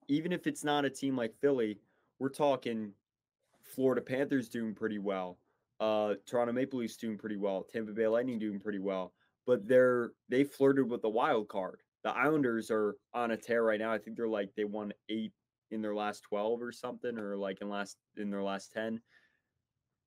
[0.07, 1.79] even if it's not a team like Philly,
[2.19, 2.91] we're talking
[3.63, 5.37] Florida Panthers doing pretty well.
[5.79, 7.63] Uh, Toronto Maple Leafs doing pretty well.
[7.63, 9.13] Tampa Bay Lightning doing pretty well.
[9.47, 11.81] But they're they flirted with the wild card.
[12.03, 13.91] The Islanders are on a tear right now.
[13.91, 15.33] I think they're like they won eight
[15.71, 19.01] in their last twelve or something, or like in last in their last ten.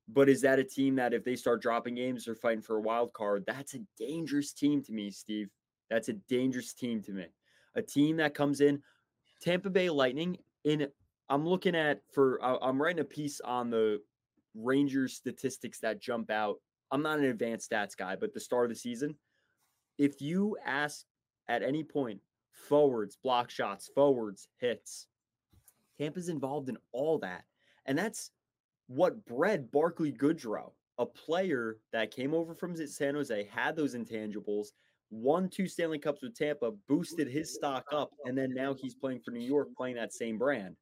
[0.07, 2.83] But is that a team that if they start dropping games, they're fighting for a
[2.83, 3.45] wild card?
[3.47, 5.49] That's a dangerous team to me, Steve.
[5.91, 7.27] That's a dangerous team to me.
[7.77, 8.83] A team that comes in,
[9.43, 10.39] Tampa Bay Lightning.
[10.65, 10.89] In
[11.29, 14.01] I'm looking at for I'm writing a piece on the
[14.55, 16.57] Rangers statistics that jump out.
[16.91, 19.17] I'm not an advanced stats guy, but the start of the season,
[19.99, 21.05] if you ask
[21.49, 22.21] at any point
[22.53, 25.09] forwards, block shots, forwards, hits,
[25.99, 27.45] Tampa's involved in all that.
[27.87, 28.31] And that's
[28.87, 34.69] what bred Barclay Goodrow, a player that came over from San Jose, had those intangibles,
[35.15, 39.21] won two Stanley Cups with Tampa, boosted his stock up, and then now he's playing
[39.21, 40.77] for New York, playing that same brand.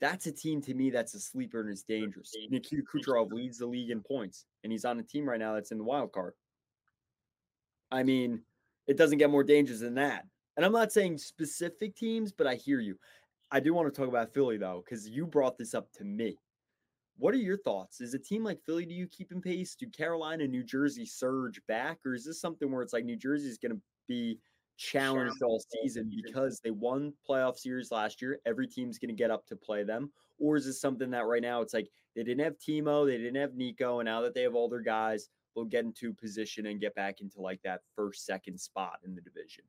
[0.00, 2.32] That's a team to me that's a sleeper and is dangerous.
[2.50, 5.70] Nikita Kucherov leads the league in points, and he's on a team right now that's
[5.70, 6.34] in the wild card.
[7.92, 8.42] I mean,
[8.86, 10.24] it doesn't get more dangerous than that.
[10.56, 12.98] And I'm not saying specific teams, but I hear you.
[13.50, 16.38] I do want to talk about Philly though, because you brought this up to me.
[17.16, 18.00] What are your thoughts?
[18.00, 19.76] Is a team like Philly, do you keep in pace?
[19.76, 21.98] Do Carolina, New Jersey surge back?
[22.04, 24.38] Or is this something where it's like New Jersey is going to be
[24.76, 28.40] challenged all season because they won playoff series last year?
[28.46, 30.10] Every team's going to get up to play them.
[30.38, 33.40] Or is this something that right now it's like they didn't have Timo, they didn't
[33.40, 36.80] have Nico, and now that they have all their guys, they'll get into position and
[36.80, 39.64] get back into like that first, second spot in the division?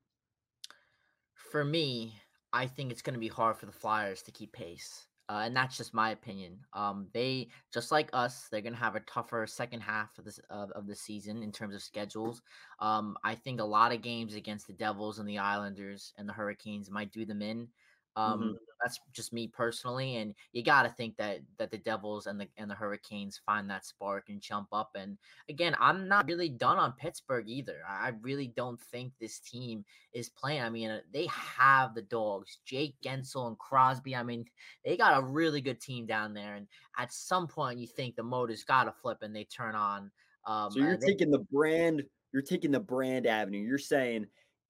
[1.34, 2.14] For me,
[2.52, 5.06] I think it's going to be hard for the Flyers to keep pace.
[5.28, 6.56] Uh, and that's just my opinion.
[6.72, 10.70] Um, they just like us, they're gonna have a tougher second half of this of,
[10.72, 12.42] of the season in terms of schedules.
[12.78, 16.32] Um, I think a lot of games against the Devils and the Islanders and the
[16.32, 17.68] Hurricanes might do them in.
[18.16, 18.52] Um, mm-hmm.
[18.82, 22.48] That's just me personally, and you got to think that that the Devils and the
[22.56, 24.90] and the Hurricanes find that spark and jump up.
[24.94, 27.78] And again, I'm not really done on Pittsburgh either.
[27.88, 30.62] I really don't think this team is playing.
[30.62, 34.16] I mean, uh, they have the dogs, Jake Guentzel and Crosby.
[34.16, 34.44] I mean,
[34.84, 36.54] they got a really good team down there.
[36.54, 36.66] And
[36.98, 40.10] at some point, you think the motor's got to flip and they turn on.
[40.46, 42.02] Um, so you're they, taking the brand.
[42.32, 43.58] You're taking the brand avenue.
[43.58, 44.26] You're saying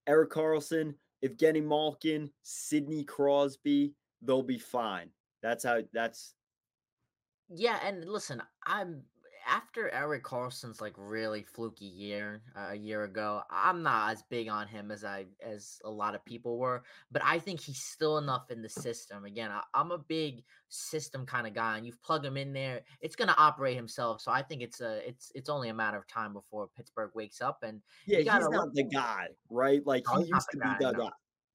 [0.07, 5.11] Erik Karlsson Evgeny Malkin, Sidney Crosby, they'll be fine.
[5.43, 6.35] That's how that's
[7.49, 9.03] yeah, and listen, I'm
[9.47, 14.49] after Erik Karlsson's like really fluky year uh, a year ago, I'm not as big
[14.49, 18.19] on him as I as a lot of people were, but I think he's still
[18.19, 19.25] enough in the system.
[19.25, 22.83] Again, I, am a big system kind of guy, and you've plugged him in there,
[23.01, 24.21] it's going to operate himself.
[24.21, 27.41] So I think it's a it's it's only a matter of time before Pittsburgh wakes
[27.41, 27.59] up.
[27.63, 29.87] And yeah, he's not the guy, right?
[29.87, 30.99] Like no, he used to guy, be the no.
[30.99, 31.11] guy.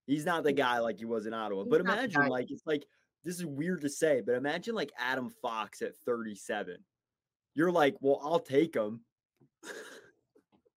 [0.07, 1.63] He's not the guy like he was in Ottawa.
[1.63, 2.85] He's but imagine like it's like
[3.23, 6.77] this is weird to say, but imagine like Adam Fox at 37
[7.55, 9.01] you're like, well, I'll take him.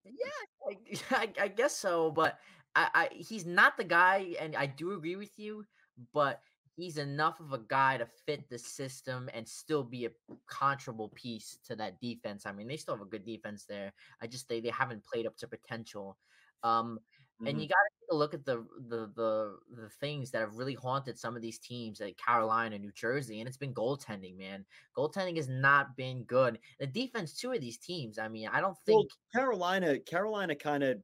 [0.04, 2.10] yeah, I, I, guess so.
[2.10, 2.38] But
[2.74, 5.64] I, I, he's not the guy, and I do agree with you.
[6.12, 6.40] But
[6.76, 10.10] he's enough of a guy to fit the system and still be a
[10.48, 12.46] controllable piece to that defense.
[12.46, 13.92] I mean, they still have a good defense there.
[14.20, 16.18] I just they they haven't played up to potential.
[16.62, 16.98] Um,
[17.40, 17.46] Mm-hmm.
[17.48, 20.56] And you got to take a look at the, the the the things that have
[20.56, 24.38] really haunted some of these teams, like Carolina, New Jersey, and it's been goaltending.
[24.38, 24.64] Man,
[24.96, 26.60] goaltending has not been good.
[26.78, 28.18] The defense, two of these teams.
[28.18, 29.98] I mean, I don't think well, Carolina.
[29.98, 30.98] Carolina kind of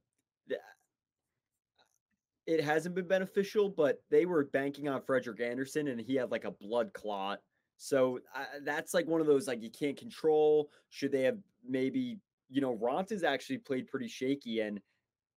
[2.47, 6.45] it hasn't been beneficial, but they were banking on Frederik Andersen, and he had like
[6.45, 7.39] a blood clot.
[7.77, 10.69] So uh, that's like one of those like you can't control.
[10.89, 14.79] Should they have maybe you know Raanta's actually played pretty shaky, and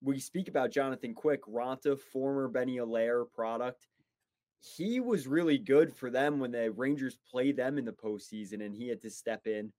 [0.04, 3.88] we speak about Jonathan Quick, Raanta, former Benny Allaire product.
[4.60, 8.74] He was really good for them when the Rangers played them in the postseason and
[8.74, 9.72] he had to step in.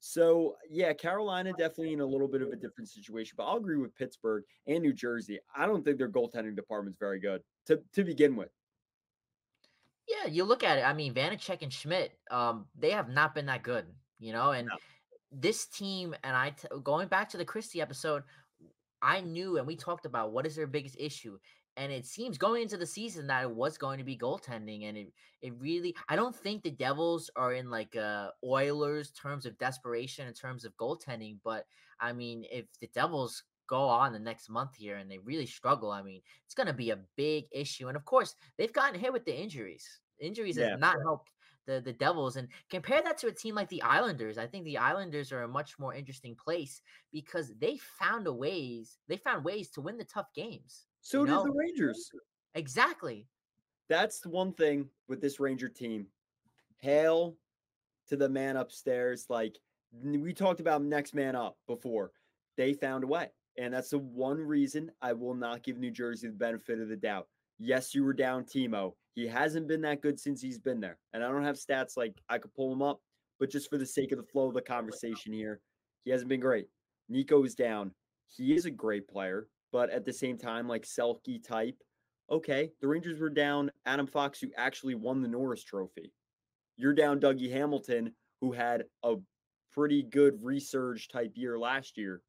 [0.00, 3.76] So, yeah, Carolina definitely in a little bit of a different situation, but I'll agree
[3.76, 5.38] with Pittsburgh and New Jersey.
[5.56, 8.50] I don't think their goaltending department's very good to, to begin with.
[10.08, 10.82] Yeah, you look at it.
[10.82, 13.86] I mean, Vanecek and Schmidt, um, they have not been that good,
[14.18, 14.74] you know, and no.
[15.30, 18.24] this team, and I, t- going back to the Christie episode,
[19.02, 21.38] I knew and we talked about what is their biggest issue.
[21.76, 24.88] And it seems going into the season that it was going to be goaltending.
[24.88, 29.46] And it it really I don't think the Devils are in like uh Oilers terms
[29.46, 31.38] of desperation in terms of goaltending.
[31.42, 31.66] But
[32.00, 35.90] I mean, if the Devils go on the next month here and they really struggle,
[35.90, 37.88] I mean, it's gonna be a big issue.
[37.88, 40.00] And of course, they've gotten hit with the injuries.
[40.20, 41.32] Injuries yeah, have not helped
[41.66, 44.38] the the Devils and compare that to a team like the Islanders.
[44.38, 48.98] I think the Islanders are a much more interesting place because they found a ways
[49.08, 50.86] they found ways to win the tough games.
[51.00, 51.44] So did know?
[51.44, 52.10] the Rangers.
[52.54, 53.26] Exactly.
[53.88, 56.06] That's the one thing with this Ranger team.
[56.78, 57.36] Hail
[58.08, 59.26] to the man upstairs.
[59.28, 59.58] Like
[60.02, 62.12] we talked about next man up before.
[62.56, 63.30] They found a way.
[63.58, 66.96] And that's the one reason I will not give New Jersey the benefit of the
[66.96, 67.28] doubt.
[67.58, 68.92] Yes, you were down Timo.
[69.14, 70.98] He hasn't been that good since he's been there.
[71.12, 73.00] And I don't have stats like I could pull him up,
[73.38, 75.60] but just for the sake of the flow of the conversation here,
[76.04, 76.66] he hasn't been great.
[77.08, 77.92] Nico is down.
[78.28, 81.76] He is a great player, but at the same time, like Selke type,
[82.30, 86.12] okay, the Rangers were down Adam Fox, who actually won the Norris Trophy.
[86.76, 89.16] You're down Dougie Hamilton, who had a
[89.72, 92.22] pretty good resurge type year last year.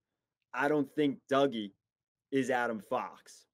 [0.53, 1.71] I don't think Dougie
[2.31, 3.45] is Adam Fox.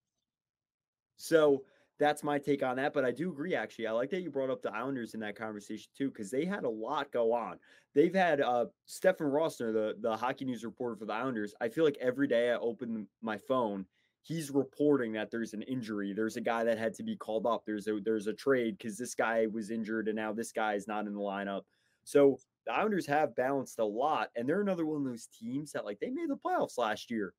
[1.20, 1.64] So
[2.00, 2.94] that's my take on that.
[2.94, 3.88] But I do agree, actually.
[3.88, 6.64] I like that you brought up the Islanders in that conversation too, because they had
[6.64, 7.60] a lot go on.
[7.94, 11.54] They've had uh Stefen Rosner, the, the hockey news reporter for the Islanders.
[11.60, 13.86] I feel like every day I open my phone,
[14.24, 16.14] he's reporting that there's an injury.
[16.14, 17.64] There's a guy that had to be called up.
[17.66, 20.88] There's a there's a trade because this guy was injured and now this guy is
[20.88, 21.64] not in the lineup.
[22.06, 25.86] So the Islanders have balanced a lot, and they're another one of those teams that
[25.86, 27.34] like they made the playoffs last year,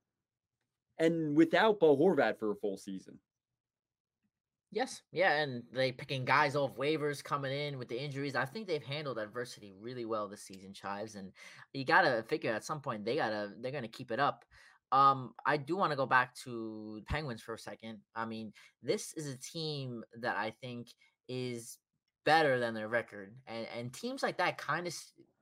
[0.98, 3.18] and without Bo Horvat for a full season.
[4.72, 8.36] Yes, yeah, and they picking guys off waivers coming in with the injuries.
[8.36, 11.32] I think they've handled adversity really well this season, Chives, and
[11.72, 14.44] you gotta figure at some point they gotta they're gonna keep it up.
[14.92, 17.98] Um, I do want to go back to Penguins for a second.
[18.14, 18.52] I mean,
[18.82, 20.88] this is a team that I think
[21.28, 21.78] is
[22.24, 24.94] better than their record, and and teams like that kind of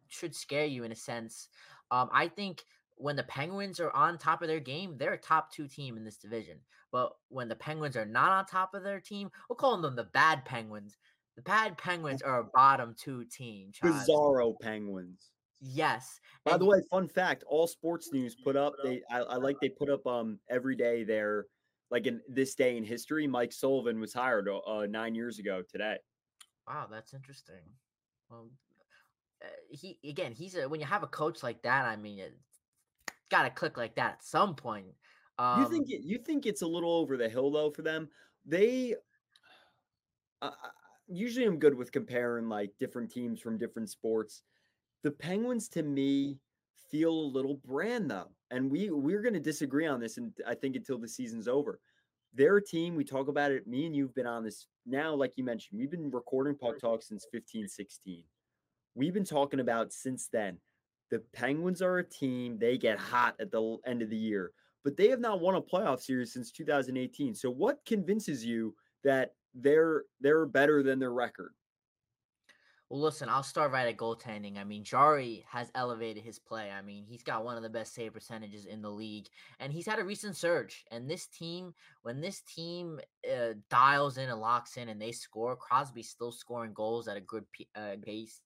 [0.09, 1.49] should scare you in a sense.
[1.91, 2.65] Um, I think
[2.97, 6.05] when the Penguins are on top of their game, they're a top two team in
[6.05, 6.61] this division.
[6.91, 10.05] But when the Penguins are not on top of their team, we'll call them the
[10.05, 10.97] bad Penguins.
[11.37, 13.73] The bad Penguins are a bottom two team.
[13.83, 15.31] Bizarro Penguins.
[15.61, 16.21] Yes.
[16.45, 18.75] By and the way, fun fact: all sports news put up.
[18.85, 21.47] They I, I like they put up um every day there,
[21.91, 23.27] like in this day in history.
[23.27, 25.97] Mike Sullivan was hired uh, nine years ago today.
[26.67, 27.63] Wow, that's interesting.
[28.31, 28.51] Well,
[29.43, 31.85] uh, he again, he's a when you have a coach like that.
[31.87, 32.37] I mean, it
[33.31, 34.95] got to click like that at some point.
[35.39, 38.09] Um, you think it, you think it's a little over the hill though for them?
[38.45, 38.95] They
[40.43, 40.51] uh,
[41.07, 44.43] usually I'm good with comparing like different teams from different sports.
[45.03, 46.39] The Penguins to me
[46.91, 50.55] feel a little brand though, and we we're going to disagree on this, and I
[50.55, 51.81] think until the season's over.
[52.35, 53.67] Their team, we talk about it.
[53.67, 57.03] Me and you've been on this now, like you mentioned, we've been recording Puck Talk
[57.03, 58.23] since 15, 16.
[58.95, 60.59] We've been talking about since then.
[61.11, 64.53] The Penguins are a team, they get hot at the end of the year,
[64.85, 67.35] but they have not won a playoff series since 2018.
[67.35, 71.53] So what convinces you that they're they're better than their record?
[72.91, 74.57] Well, listen, I'll start right at goaltending.
[74.57, 76.71] I mean, Jarry has elevated his play.
[76.71, 79.27] I mean, he's got one of the best save percentages in the league,
[79.61, 80.87] and he's had a recent surge.
[80.91, 82.99] And this team, when this team
[83.31, 87.21] uh, dials in and locks in and they score, Crosby's still scoring goals at a
[87.21, 87.45] good
[87.77, 88.41] uh, pace.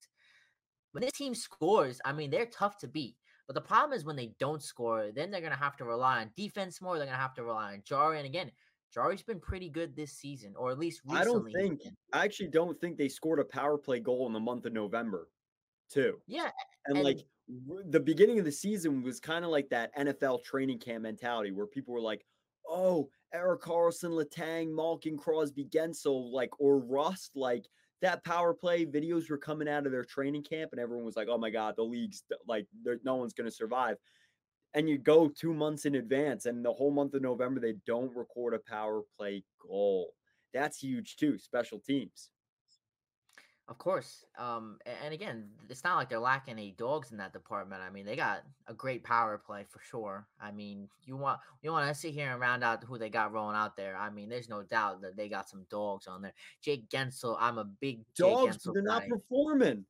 [0.91, 3.15] When this team scores, I mean, they're tough to beat.
[3.47, 6.21] But the problem is when they don't score, then they're going to have to rely
[6.21, 6.97] on defense more.
[6.97, 8.19] They're going to have to rely on Jarry.
[8.19, 8.51] And again,
[8.93, 11.21] Jarry's been pretty good this season, or at least recently.
[11.21, 11.81] I don't think.
[12.13, 15.29] I actually don't think they scored a power play goal in the month of November,
[15.91, 16.19] too.
[16.27, 16.51] Yeah,
[16.87, 17.21] and, and like
[17.89, 21.67] the beginning of the season was kind of like that NFL training camp mentality where
[21.67, 22.25] people were like,
[22.69, 27.67] "Oh, Erik Karlsson, Letang, Malkin, Crosby, Guentzel, like or Rust, like."
[28.03, 31.29] That power play videos were coming out of their training camp, and everyone was like,
[31.31, 32.69] "Oh my god, the league's like,
[33.05, 33.99] no one's going to survive."
[34.75, 38.15] and you go two months in advance, and the whole month of November they don't
[38.17, 40.15] record a power play goal.
[40.55, 41.39] That's huge too.
[41.39, 42.32] Special teams.
[43.73, 44.27] Of course.
[44.37, 47.81] Um, and again, it's not like they're lacking any dogs in that department.
[47.81, 50.27] I mean, they got a great power play for sure.
[50.39, 53.33] I mean, you want you want to sit here and round out who they got
[53.33, 53.97] rolling out there.
[53.97, 56.35] I mean, there's no doubt that they got some dogs on there.
[56.61, 58.59] Jake Guentzel, I'm a big dogs.
[58.63, 59.87] they're not performing.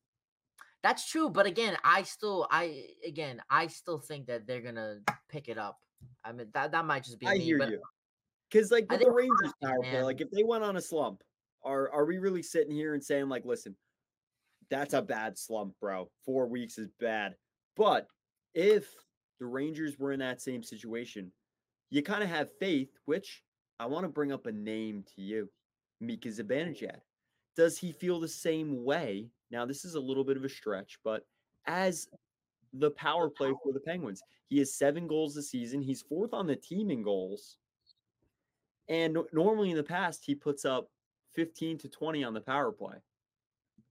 [0.81, 5.49] That's true, but again, I still, I again, I still think that they're gonna pick
[5.49, 5.81] it up.
[6.23, 7.81] I mean, that that might just be I me, hear but you.
[8.49, 11.21] Because like with the Rangers power play, like if they went on a slump,
[11.63, 13.75] are are we really sitting here and saying like, listen,
[14.69, 16.09] that's a bad slump, bro.
[16.25, 17.35] Four weeks is bad.
[17.75, 18.07] But
[18.53, 18.87] if
[19.39, 21.31] the Rangers were in that same situation,
[21.89, 23.43] you kind of have faith, which
[23.79, 25.49] I want to bring up a name to you,
[25.99, 26.97] Mika Zibanejad.
[27.55, 30.97] Does he feel the same way now, this is a little bit of a stretch,
[31.03, 31.27] but
[31.67, 32.07] as
[32.73, 35.79] the power play for the Penguins, he has seven goals this season.
[35.79, 37.57] He's fourth on the team in goals.
[38.89, 40.89] And normally in the past, he puts up
[41.35, 42.95] 15 to 20 on the power play.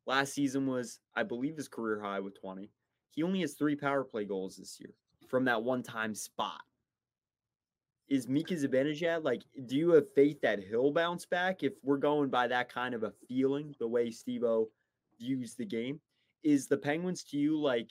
[0.06, 2.70] Last season was, I believe, his career high with 20.
[3.10, 4.94] He only has three power play goals this year
[5.28, 6.60] from that one time spot.
[8.08, 9.42] Is Mika Zibanejad like?
[9.66, 13.04] Do you have faith that he'll bounce back if we're going by that kind of
[13.04, 14.66] a feeling, the way Stevo
[15.18, 16.00] views the game?
[16.42, 17.90] Is the Penguins to you like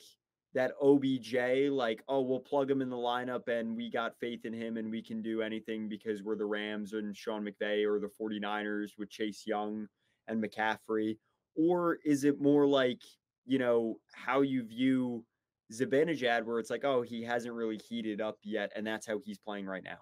[0.53, 4.53] that OBJ, like, oh, we'll plug him in the lineup and we got faith in
[4.53, 8.09] him and we can do anything because we're the Rams and Sean McVay or the
[8.19, 9.87] 49ers with Chase Young
[10.27, 11.17] and McCaffrey?
[11.55, 13.01] Or is it more like,
[13.45, 15.23] you know, how you view
[15.71, 19.39] Zibanejad, where it's like, oh, he hasn't really heated up yet, and that's how he's
[19.39, 19.99] playing right now?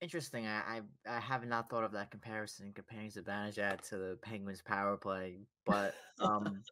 [0.00, 0.46] Interesting.
[0.46, 4.96] I, I, I have not thought of that comparison comparing Zibanejad to the Penguins power
[4.96, 6.62] play, but um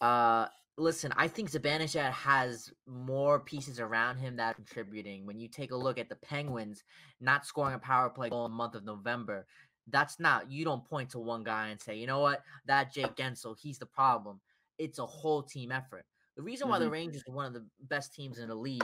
[0.00, 5.26] Uh, listen, I think Zibanejad has more pieces around him that are contributing.
[5.26, 6.82] When you take a look at the Penguins
[7.20, 9.46] not scoring a power play goal in the month of November,
[9.90, 13.16] that's not you don't point to one guy and say, you know what, that Jake
[13.16, 14.40] Guentzel, he's the problem.
[14.78, 16.04] It's a whole team effort.
[16.36, 16.84] The reason why mm-hmm.
[16.84, 18.82] the Rangers are one of the best teams in the league,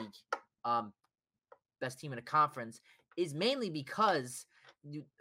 [0.65, 0.93] um,
[1.81, 2.81] best team in the conference,
[3.17, 4.47] is mainly because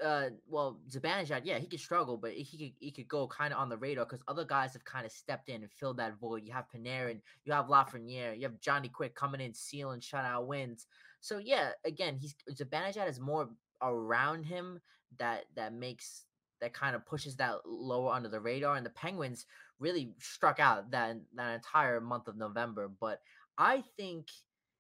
[0.03, 3.59] uh, well, Zibanejad, yeah, he could struggle, but he could he could go kind of
[3.59, 6.43] on the radar because other guys have kind of stepped in and filled that void.
[6.45, 10.87] You have Panarin, you have Lafreniere, you have Johnny Quick coming in, sealing shutout wins.
[11.21, 13.49] So yeah, again, he's Zibanejad is more
[13.81, 14.79] around him
[15.17, 16.25] that that makes
[16.61, 18.75] that kind of pushes that lower under the radar.
[18.75, 19.45] And the Penguins
[19.79, 22.89] really struck out that that entire month of November.
[22.99, 23.19] But
[23.57, 24.27] I think,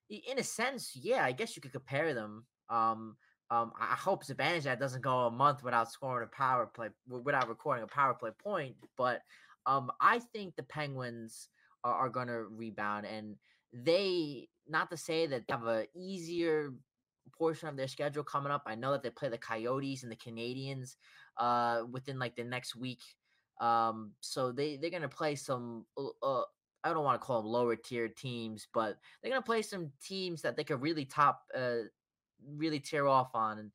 [0.09, 2.45] in a sense, yeah, I guess you could compare them.
[2.69, 3.17] Um,
[3.51, 7.83] um, I hope Zibanejad doesn't go a month without scoring a power play, without recording
[7.83, 8.75] a power play point.
[8.97, 9.21] But
[9.65, 11.49] um, I think the Penguins
[11.83, 13.35] are, are going to rebound, and
[13.73, 16.73] they not to say that they have a easier
[17.37, 18.63] portion of their schedule coming up.
[18.65, 20.95] I know that they play the Coyotes and the Canadiens
[21.37, 23.01] uh, within like the next week.
[23.59, 25.85] Um, so they they're going to play some.
[26.21, 26.43] Uh
[26.83, 29.91] I don't want to call them lower tier teams, but they're going to play some
[30.01, 31.89] teams that they could really top uh,
[32.55, 33.59] really tear off on.
[33.59, 33.71] And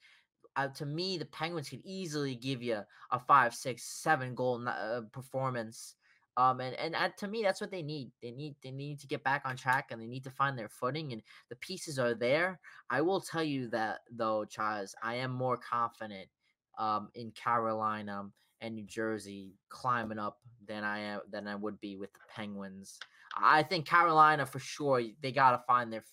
[0.56, 5.02] uh, to me, the Penguins could easily give you a five, six, seven goal uh,
[5.12, 5.94] performance.
[6.36, 8.10] Um, and and uh, to me, that's what they need.
[8.20, 10.68] They need they need to get back on track, and they need to find their
[10.68, 11.12] footing.
[11.12, 12.58] And the pieces are there.
[12.90, 16.28] I will tell you that though, Chaz, I am more confident
[16.76, 18.24] um, in Carolina
[18.60, 22.98] and New Jersey climbing up than I am than I would be with the Penguins.
[23.36, 26.04] I think Carolina for sure they got to find their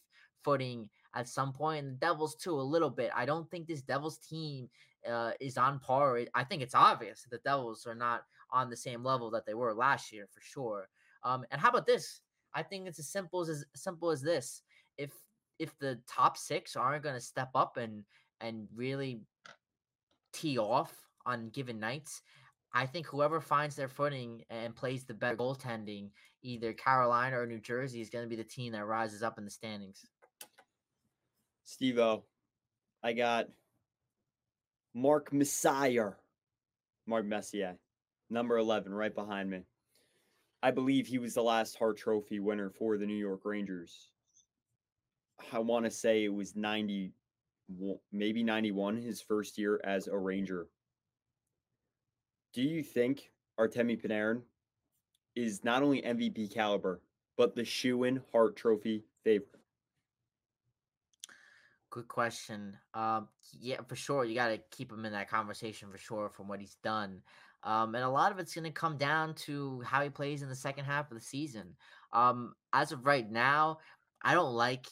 [0.44, 3.12] footing at some point, and the Devils too a little bit.
[3.16, 4.70] I don't think this Devils team
[5.10, 6.20] uh, is on par.
[6.34, 9.74] I think it's obvious the Devils are not on the same level that they were
[9.74, 10.90] last year for sure.
[11.24, 12.22] Um, and how about this?
[12.54, 14.62] I think it's as simple as as simple as this.
[14.98, 15.12] If
[15.60, 18.04] if the top six aren't going to step up and
[18.42, 19.22] and really
[20.34, 20.94] tee off
[21.26, 22.22] on given nights,
[22.74, 26.10] I think whoever finds their footing and plays the better goaltending,
[26.42, 29.46] either Carolina or New Jersey, is going to be the team that rises up in
[29.46, 30.06] the standings.
[31.72, 32.26] Steve O,
[33.02, 33.48] I got
[34.94, 36.18] Mark Messier,
[37.08, 37.78] Mark Messier,
[38.30, 39.62] number 11, right behind me.
[40.62, 44.10] I believe he was the last Hart Trophy winner for the New York Rangers.
[45.54, 47.14] I want to say it was 90,
[48.12, 50.68] maybe 91, his first year as a Ranger.
[52.54, 54.42] Do you think Artemi Panarin
[55.38, 57.00] is not only MVP caliber,
[57.38, 59.61] but the shoe in Hart Trophy favorite?
[61.92, 62.78] Good question.
[62.94, 63.28] Um,
[63.60, 64.26] yeah, for sure.
[64.26, 67.22] You got to keep him in that conversation for sure from what he's done.
[67.64, 70.50] Um, and a lot of it's going to come down to how he plays in
[70.50, 71.76] the second half of the season.
[72.14, 73.78] Um, as of right now,
[74.24, 74.88] I don't like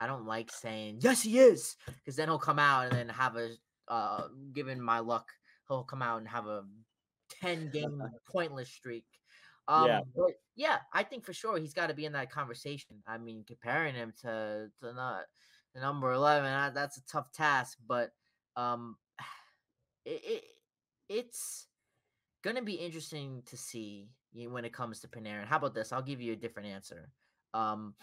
[0.00, 3.36] I don't like saying yes he is because then he'll come out and then have
[3.36, 3.50] a
[3.88, 5.28] uh, given my luck
[5.68, 6.64] he'll come out and have a
[7.40, 9.04] ten game pointless streak.
[9.68, 10.00] Um, yeah.
[10.14, 12.96] But yeah, I think for sure he's got to be in that conversation.
[13.06, 15.22] I mean, comparing him to to not
[15.74, 18.10] the number 11 that's a tough task but
[18.56, 18.96] um
[20.04, 20.44] it, it
[21.08, 21.66] it's
[22.42, 25.46] gonna be interesting to see when it comes to Panarin.
[25.46, 25.92] How about this?
[25.92, 27.10] I'll give you a different answer.
[27.54, 27.94] Um,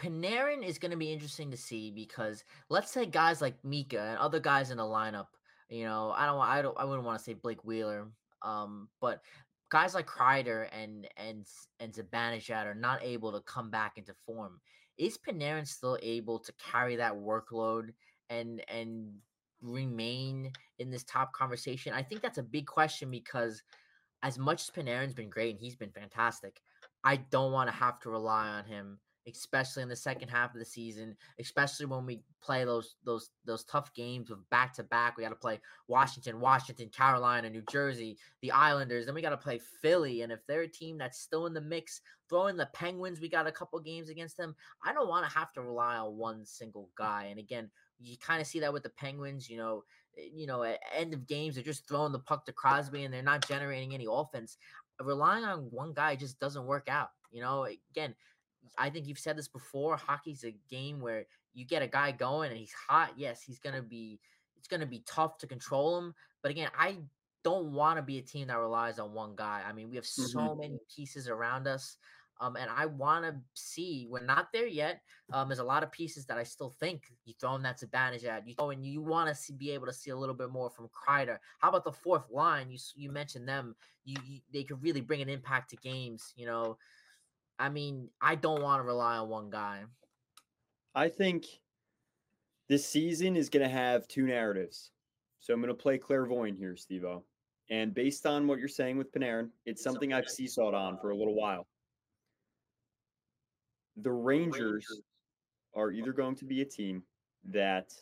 [0.00, 4.18] Panarin is going to be interesting to see because let's say guys like Mika and
[4.18, 5.28] other guys in the lineup.
[5.70, 8.06] You know, I don't, I don't, I wouldn't want to say Blake Wheeler,
[8.42, 9.22] um, but
[9.70, 11.44] guys like Kreider and and
[11.80, 14.60] and Zibanejad are not able to come back into form
[14.98, 17.90] is Panarin still able to carry that workload
[18.30, 19.12] and and
[19.62, 21.92] remain in this top conversation?
[21.92, 23.62] I think that's a big question because
[24.22, 26.60] as much as Panarin's been great and he's been fantastic,
[27.04, 28.98] I don't want to have to rely on him
[29.28, 33.64] especially in the second half of the season, especially when we play those those those
[33.64, 35.16] tough games of back to back.
[35.16, 39.06] We got to play Washington, Washington, Carolina, New Jersey, the Islanders.
[39.06, 40.22] Then we got to play Philly.
[40.22, 43.46] And if they're a team that's still in the mix, throwing the Penguins, we got
[43.46, 44.54] a couple games against them.
[44.84, 47.26] I don't want to have to rely on one single guy.
[47.30, 49.50] And again, you kind of see that with the Penguins.
[49.50, 49.84] You know,
[50.16, 53.12] eh, you know, at end of games, they're just throwing the puck to Crosby and
[53.12, 54.56] they're not generating any offense.
[55.02, 57.10] Relying on one guy just doesn't work out.
[57.32, 58.14] You know, again,
[58.78, 59.96] I think you've said this before.
[59.96, 63.12] Hockey's a game where you get a guy going and he's hot.
[63.16, 64.20] Yes, he's gonna be.
[64.56, 66.14] It's gonna be tough to control him.
[66.42, 66.98] But again, I
[67.44, 69.62] don't want to be a team that relies on one guy.
[69.66, 70.60] I mean, we have so mm-hmm.
[70.60, 71.96] many pieces around us.
[72.40, 75.00] Um, and I want to see we're not there yet.
[75.32, 78.24] Um, there's a lot of pieces that I still think you throw in that's advantage
[78.24, 78.46] at.
[78.46, 80.88] You throw and you want to be able to see a little bit more from
[80.88, 81.38] Kreider.
[81.60, 82.70] How about the fourth line?
[82.70, 83.74] You you mentioned them.
[84.04, 86.34] You, you they could really bring an impact to games.
[86.36, 86.76] You know,
[87.58, 89.82] I mean, I don't want to rely on one guy.
[90.94, 91.46] I think
[92.68, 94.90] this season is going to have two narratives.
[95.40, 97.22] So I'm going to play clairvoyant here, Stevo.
[97.70, 101.16] And based on what you're saying with Panarin, it's something I've seesawed on for a
[101.16, 101.66] little while.
[103.96, 104.86] The Rangers
[105.74, 107.02] are either going to be a team
[107.44, 107.92] that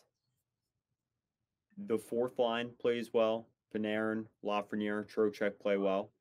[1.77, 6.11] the fourth line plays well, Panarin, Lafreniere, Trocheck play well,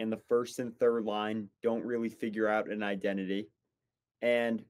[0.00, 3.48] and the first and third line don't really figure out an identity.
[4.22, 4.64] And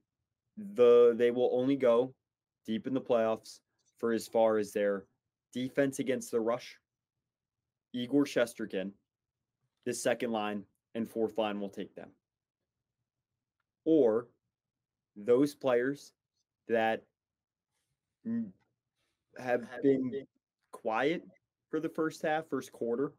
[0.57, 2.13] the they will only go
[2.67, 3.59] deep in the playoffs
[3.97, 5.05] for as far as their
[5.53, 6.77] defense against the rush.
[7.93, 8.91] Igor Shesterkin,
[9.85, 10.63] the second line
[10.95, 12.09] and fourth line will take them.
[13.85, 14.27] Or
[15.15, 16.13] those players
[16.67, 17.03] that
[19.37, 20.25] have been
[20.71, 21.23] quiet
[21.69, 23.13] for the first half, first quarter,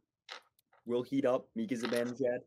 [0.87, 1.47] will heat up.
[1.55, 2.41] Mika Zibanejad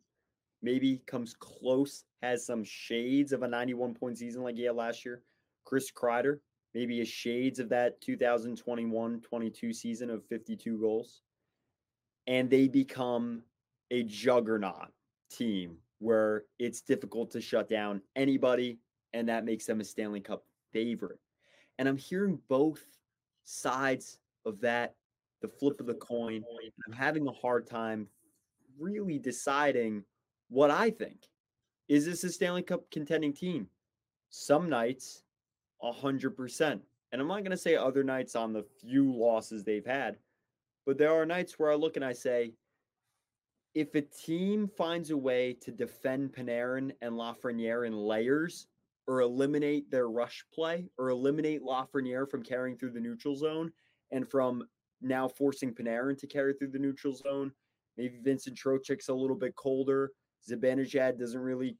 [0.62, 5.06] maybe comes close, has some shades of a 91 point season like he had last
[5.06, 5.22] year.
[5.64, 6.40] Chris Kreider,
[6.74, 11.22] maybe a shades of that 2021 22 season of 52 goals.
[12.28, 13.44] And they become
[13.92, 14.92] a juggernaut
[15.32, 18.80] team where it's difficult to shut down anybody,
[19.14, 21.20] and that makes them a Stanley Cup favorite.
[21.78, 22.84] And I'm hearing both
[23.44, 24.96] sides of that,
[25.42, 26.44] the flip of the coin.
[26.88, 28.08] I'm having a hard time
[28.80, 30.04] really deciding
[30.50, 31.28] what I think.
[31.88, 33.68] Is this a Stanley Cup contending team?
[34.30, 35.24] Some nights,
[35.84, 36.80] 100%.
[37.12, 40.18] And I'm not going to say other nights on the few losses they've had,
[40.86, 42.54] but there are nights where I look and I say,
[43.74, 48.68] if a team finds a way to defend Panarin and Lafreniere in layers
[49.06, 53.72] or eliminate their rush play or eliminate Lafreniere from carrying through the neutral zone
[54.12, 54.66] and from
[55.02, 57.52] now forcing Panarin to carry through the neutral zone
[57.98, 60.12] Maybe Vincent Trocheck's a little bit colder.
[60.50, 61.78] Zibanejad doesn't really,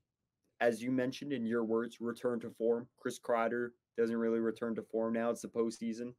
[0.62, 2.88] as you mentioned in your words, return to form.
[2.98, 5.30] Chris Kreider doesn't really return to form now.
[5.30, 6.14] It's the postseason.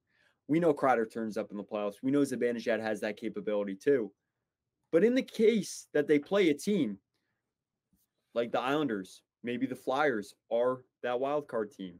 [0.48, 1.96] We know Kreider turns up in the playoffs.
[2.02, 4.12] We know Zibanejad has that capability too.
[4.92, 6.98] But in the case that they play a team
[8.34, 11.98] like the Islanders, maybe the Flyers are that wild card team.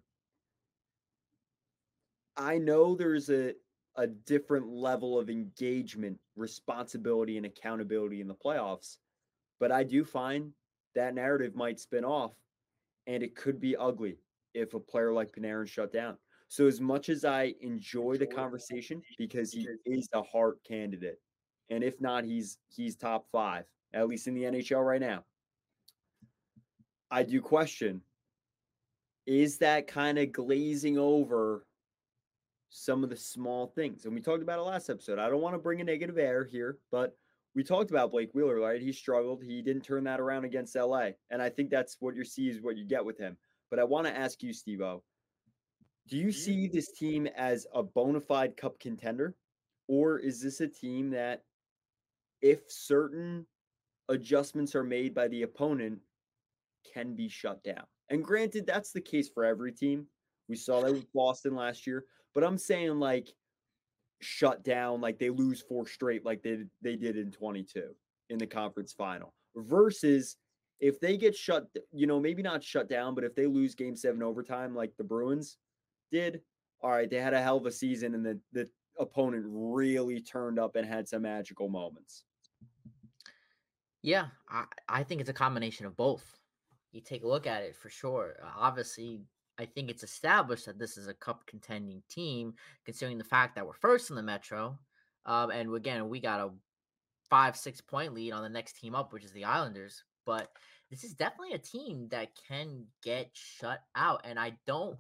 [2.37, 3.55] I know there's a
[3.97, 8.97] a different level of engagement, responsibility, and accountability in the playoffs.
[9.59, 10.53] But I do find
[10.95, 12.33] that narrative might spin off
[13.07, 14.17] and it could be ugly
[14.55, 16.17] if a player like Panarin shut down.
[16.49, 21.21] So as much as I enjoy the conversation because he is a Hart candidate,
[21.71, 25.25] and if not, he's he's top five, at least in the NHL right now.
[27.11, 28.01] I do question
[29.27, 31.66] is that kind of glazing over
[32.71, 34.05] some of the small things.
[34.05, 35.19] And we talked about it last episode.
[35.19, 37.17] I don't want to bring a negative air here, but
[37.55, 38.81] we talked about Blake Wheeler, right?
[38.81, 39.43] He struggled.
[39.43, 41.11] He didn't turn that around against LA.
[41.31, 43.37] And I think that's what you see is what you get with him.
[43.71, 45.03] But I want to ask you, Steve O,
[46.09, 49.35] do you see this team as a bona fide cup contender?
[49.89, 51.43] Or is this a team that,
[52.43, 53.47] if certain
[54.09, 56.01] adjustments are made by the opponent,
[56.93, 57.85] can be shut down?
[58.11, 60.07] And granted, that's the case for every team.
[60.49, 62.05] We saw that with Boston last year.
[62.37, 63.31] But I'm saying like
[64.21, 67.95] shut down, like they lose four straight, like they they did in 22
[68.29, 69.33] in the conference final.
[69.57, 70.37] Versus
[70.79, 73.97] if they get shut, you know, maybe not shut down, but if they lose game
[73.97, 75.57] seven overtime, like the Bruins
[76.13, 76.43] did,
[76.83, 78.69] all right, they had a hell of a season and the, the
[78.99, 82.25] opponent really turned up and had some magical moments.
[84.03, 86.37] Yeah, I, I think it's a combination of both.
[86.93, 88.35] You take a look at it for sure.
[88.59, 89.23] Obviously,
[89.59, 92.55] I think it's established that this is a cup contending team,
[92.85, 94.79] considering the fact that we're first in the Metro.
[95.25, 96.51] Um, and again, we got a
[97.29, 100.05] five, six point lead on the next team up, which is the Islanders.
[100.25, 100.49] But
[100.91, 104.21] this is definitely a team that can get shut out.
[104.25, 104.99] And I don't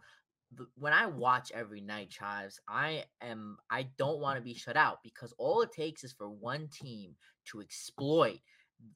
[0.76, 5.02] when I watch every night, Chives, I am I don't want to be shut out
[5.02, 7.14] because all it takes is for one team
[7.46, 8.38] to exploit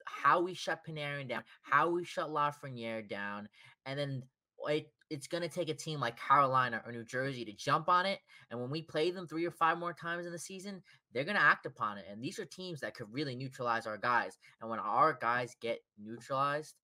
[0.04, 3.48] how we shut Panarin down, how we shut Lafreniere down,
[3.86, 4.22] and then
[4.66, 8.06] it, it's going to take a team like Carolina or New Jersey to jump on
[8.06, 8.20] it.
[8.50, 10.82] And when we play them three or five more times in the season,
[11.12, 12.06] they're going to act upon it.
[12.10, 14.38] And these are teams that could really neutralize our guys.
[14.60, 16.74] And when our guys get neutralized,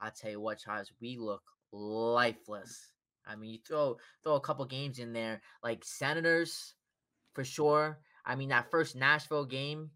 [0.00, 2.92] I tell you what, Chives, we look lifeless.
[3.26, 6.74] I mean, you throw throw a couple games in there, like Senators,
[7.34, 7.98] for sure.
[8.24, 9.90] I mean, that first Nashville game,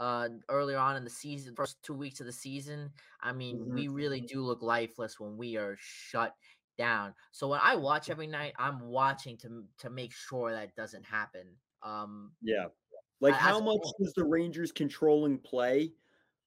[0.00, 2.90] uh, earlier on in the season, first two weeks of the season.
[3.20, 3.74] I mean, mm-hmm.
[3.74, 6.34] we really do look lifeless when we are shut
[6.78, 7.14] down.
[7.32, 11.46] So when I watch every night, I'm watching to to make sure that doesn't happen.
[11.82, 12.66] Um, yeah,
[13.20, 15.92] like how much does the Rangers controlling play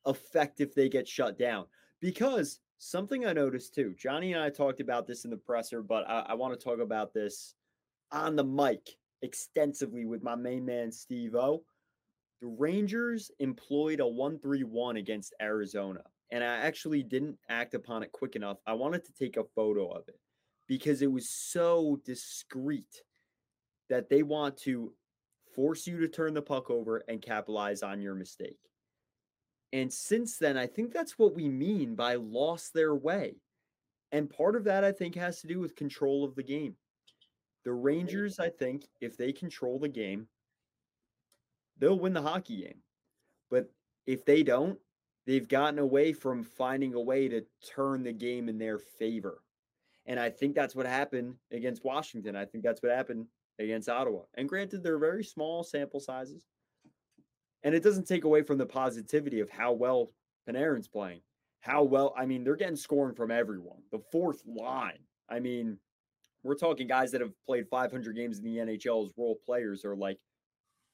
[0.06, 1.66] affect if they get shut down?
[2.00, 6.04] Because Something I noticed too, Johnny and I talked about this in the presser, but
[6.06, 7.56] I, I want to talk about this
[8.12, 11.64] on the mic extensively with my main man, Steve O.
[12.42, 16.02] The Rangers employed a 1 3 1 against Arizona,
[16.34, 18.58] and I actually didn't act upon it quick enough.
[18.66, 20.20] I wanted to take a photo of it
[20.68, 23.04] because it was so discreet
[23.92, 24.92] that they want to
[25.56, 28.58] force you to turn the puck over and capitalize on your mistake.
[29.74, 33.36] And since then, I think that's what we mean by lost their way.
[34.12, 36.76] And part of that, I think, has to do with control of the game.
[37.64, 40.28] The Rangers, I think, if they control the game,
[41.78, 42.82] they'll win the hockey game.
[43.52, 43.70] But
[44.08, 44.80] if they don't,
[45.26, 47.46] they've gotten away from finding a way to
[47.76, 49.42] turn the game in their favor.
[50.06, 52.36] And I think that's what happened against Washington.
[52.36, 53.28] I think that's what happened
[53.60, 54.24] against Ottawa.
[54.36, 56.46] And granted, they're very small sample sizes,
[57.64, 60.12] and it doesn't take away from the positivity of how well
[60.48, 61.22] Panarin's playing.
[61.62, 63.82] How well, I mean, they're getting scoring from everyone.
[63.92, 65.00] The fourth line.
[65.30, 65.78] I mean,
[66.44, 69.96] we're talking guys that have played 500 games in the NHL as role players are
[69.96, 70.20] like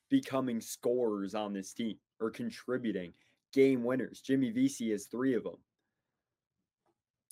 [0.09, 3.13] becoming scorers on this team or contributing
[3.53, 4.21] game winners.
[4.21, 5.57] Jimmy Vesey has three of them.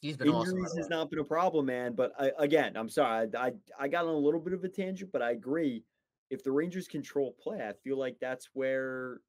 [0.02, 1.94] He's been injuries awesome, has not been a problem, man.
[1.94, 4.70] But I, again, I'm sorry, I, I I got on a little bit of a
[4.70, 5.84] tangent, but I agree.
[6.30, 9.22] If the Rangers control play, I feel like that's where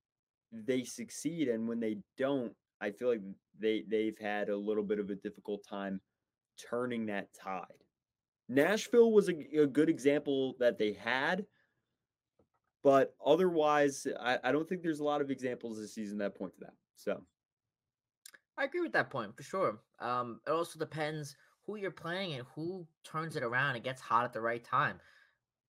[0.52, 3.20] they succeed and when they don't i feel like
[3.58, 6.00] they they've had a little bit of a difficult time
[6.70, 7.64] turning that tide
[8.48, 11.44] nashville was a, a good example that they had
[12.82, 16.54] but otherwise I, I don't think there's a lot of examples this season that point
[16.54, 17.22] to that so
[18.56, 22.46] i agree with that point for sure um it also depends who you're playing and
[22.54, 25.00] who turns it around and gets hot at the right time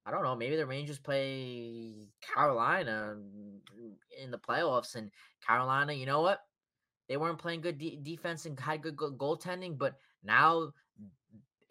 [0.09, 0.35] I don't know.
[0.35, 3.15] Maybe the Rangers play Carolina
[4.19, 5.11] in the playoffs, and
[5.45, 6.39] Carolina, you know what?
[7.07, 10.71] They weren't playing good de- defense and had good, good goaltending, but now,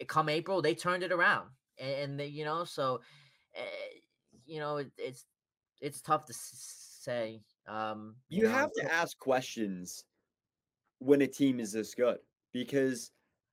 [0.07, 3.01] come April, they turned it around, and, and they, you know, so
[3.57, 3.61] uh,
[4.49, 5.25] you know, it, it's
[5.81, 7.41] it's tough to say.
[7.67, 10.03] Um, you, you know, have to ask questions
[10.99, 12.17] when a team is this good
[12.51, 13.11] because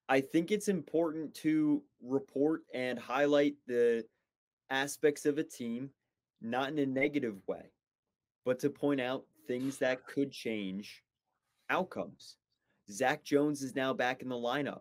[0.09, 4.05] I think it's important to report and highlight the
[4.70, 5.90] aspects of a team,
[6.40, 7.70] not in a negative way,
[8.44, 11.03] but to point out things that could change
[11.70, 12.36] outcomes.
[12.90, 14.80] Zach Jones is now back in the lineup.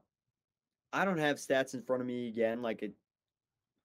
[0.93, 2.93] I don't have stats in front of me again, like it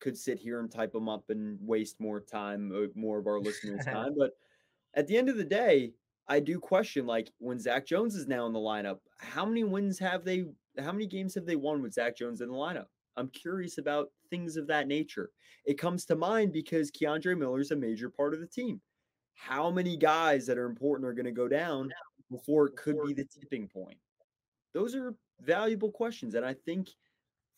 [0.00, 3.40] could sit here and type them up and waste more time, uh, more of our
[3.40, 4.14] listeners' time.
[4.16, 4.32] But
[4.94, 5.92] at the end of the day,
[6.28, 9.98] I do question like when Zach Jones is now in the lineup, how many wins
[9.98, 10.44] have they?
[10.78, 12.86] How many games have they won with Zach Jones in the lineup?
[13.16, 15.30] I'm curious about things of that nature.
[15.66, 18.80] It comes to mind because K'Andre Miller is a major part of the team.
[19.34, 21.90] How many guys that are important are going to go down
[22.30, 23.98] before it could be the tipping point?
[24.72, 26.34] Those are valuable questions.
[26.34, 26.88] And I think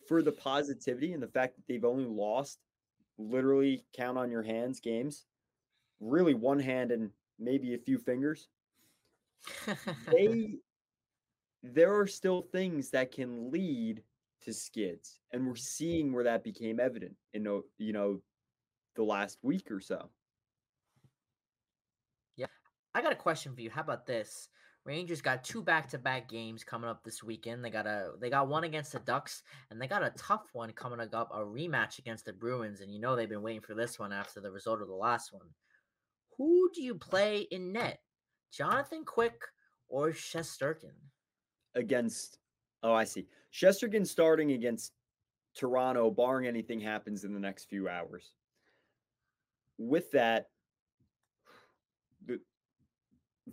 [0.09, 2.59] for the positivity and the fact that they've only lost
[3.19, 5.27] literally count on your hands games,
[6.01, 8.49] really one hand and maybe a few fingers,
[10.11, 10.55] they
[11.63, 14.03] there are still things that can lead
[14.43, 15.21] to skids.
[15.33, 17.45] And we're seeing where that became evident in
[17.79, 18.21] you know
[18.95, 20.09] the last week or so.
[22.37, 22.47] Yeah.
[22.95, 23.71] I got a question for you.
[23.71, 24.49] How about this?
[24.85, 27.64] Rangers got two back-to-back games coming up this weekend.
[27.64, 30.72] They got a they got one against the Ducks, and they got a tough one
[30.72, 32.80] coming up, a rematch against the Bruins.
[32.80, 35.33] And you know they've been waiting for this one after the result of the last
[35.33, 35.47] one.
[36.37, 38.01] Who do you play in net,
[38.53, 39.41] Jonathan Quick
[39.89, 40.97] or Shesterkin?
[41.74, 42.39] Against
[42.83, 43.26] Oh, I see.
[43.53, 44.93] Shesterkin starting against
[45.55, 48.33] Toronto, barring anything happens in the next few hours.
[49.78, 50.47] With that,
[52.26, 52.41] the,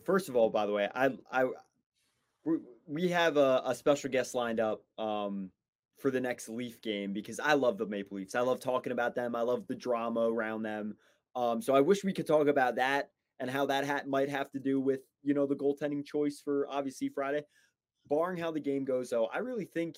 [0.03, 1.45] first of all, by the way, I I
[2.87, 5.51] we, have a, a special guest lined up um,
[5.97, 8.35] for the next Leaf game because I love the Maple Leafs.
[8.35, 9.35] I love talking about them.
[9.35, 10.95] I love the drama around them.
[11.35, 14.51] Um, so I wish we could talk about that and how that hat might have
[14.51, 17.43] to do with you know the goaltending choice for obviously Friday.
[18.09, 19.95] Barring how the game goes, though, I really think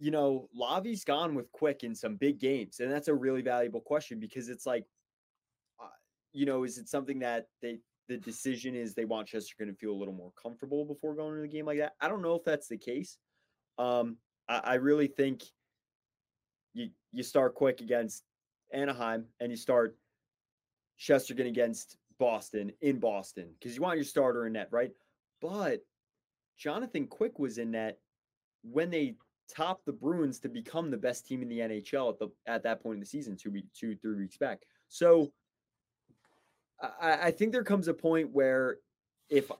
[0.00, 3.80] you know Lavi's gone with Quick in some big games, and that's a really valuable
[3.80, 4.84] question because it's like,
[5.80, 5.86] uh,
[6.32, 9.92] you know, is it something that they the decision is they want Shesterkin to feel
[9.92, 11.92] a little more comfortable before going into the game like that?
[12.00, 13.18] I don't know if that's the case.
[13.78, 14.16] Um,
[14.48, 15.42] I, I really think
[16.74, 18.24] you you start quick against
[18.72, 19.96] Anaheim and you start
[20.98, 24.90] Shesterkin against Boston in Boston because you want your starter in net, right?
[25.40, 25.80] But
[26.58, 27.98] Jonathan Quick was in net
[28.62, 29.16] when they
[29.52, 32.82] topped the Bruins to become the best team in the NHL at the at that
[32.82, 34.62] point in the season, two week, two three weeks back.
[34.88, 35.32] So
[36.82, 38.78] I, I think there comes a point where
[39.30, 39.50] if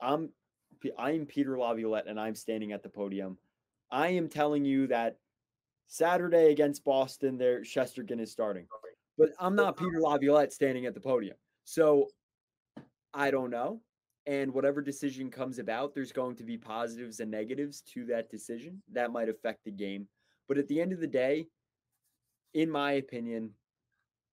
[0.00, 0.30] I'm
[0.98, 3.38] I'm Peter Laviolette and I'm standing at the podium,
[3.90, 5.16] I am telling you that
[5.88, 8.66] Saturday against Boston, there Shesterkin is starting.
[9.16, 11.36] But I'm not Peter Laviolette standing at the podium.
[11.64, 12.08] So
[13.12, 13.80] I don't know.
[14.26, 18.82] And whatever decision comes about, there's going to be positives and negatives to that decision
[18.92, 20.06] that might affect the game.
[20.46, 21.46] But at the end of the day,
[22.52, 23.54] in my opinion,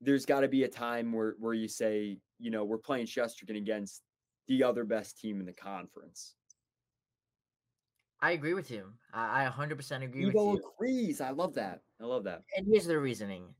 [0.01, 3.57] there's got to be a time where where you say, you know, we're playing Shesterkin
[3.57, 4.01] against
[4.47, 6.35] the other best team in the conference.
[8.21, 8.85] I agree with you.
[9.13, 10.71] I, I 100% agree Evo with you.
[10.77, 11.21] agrees.
[11.21, 11.81] I love that.
[12.01, 12.41] I love that.
[12.57, 13.53] And here's the reasoning.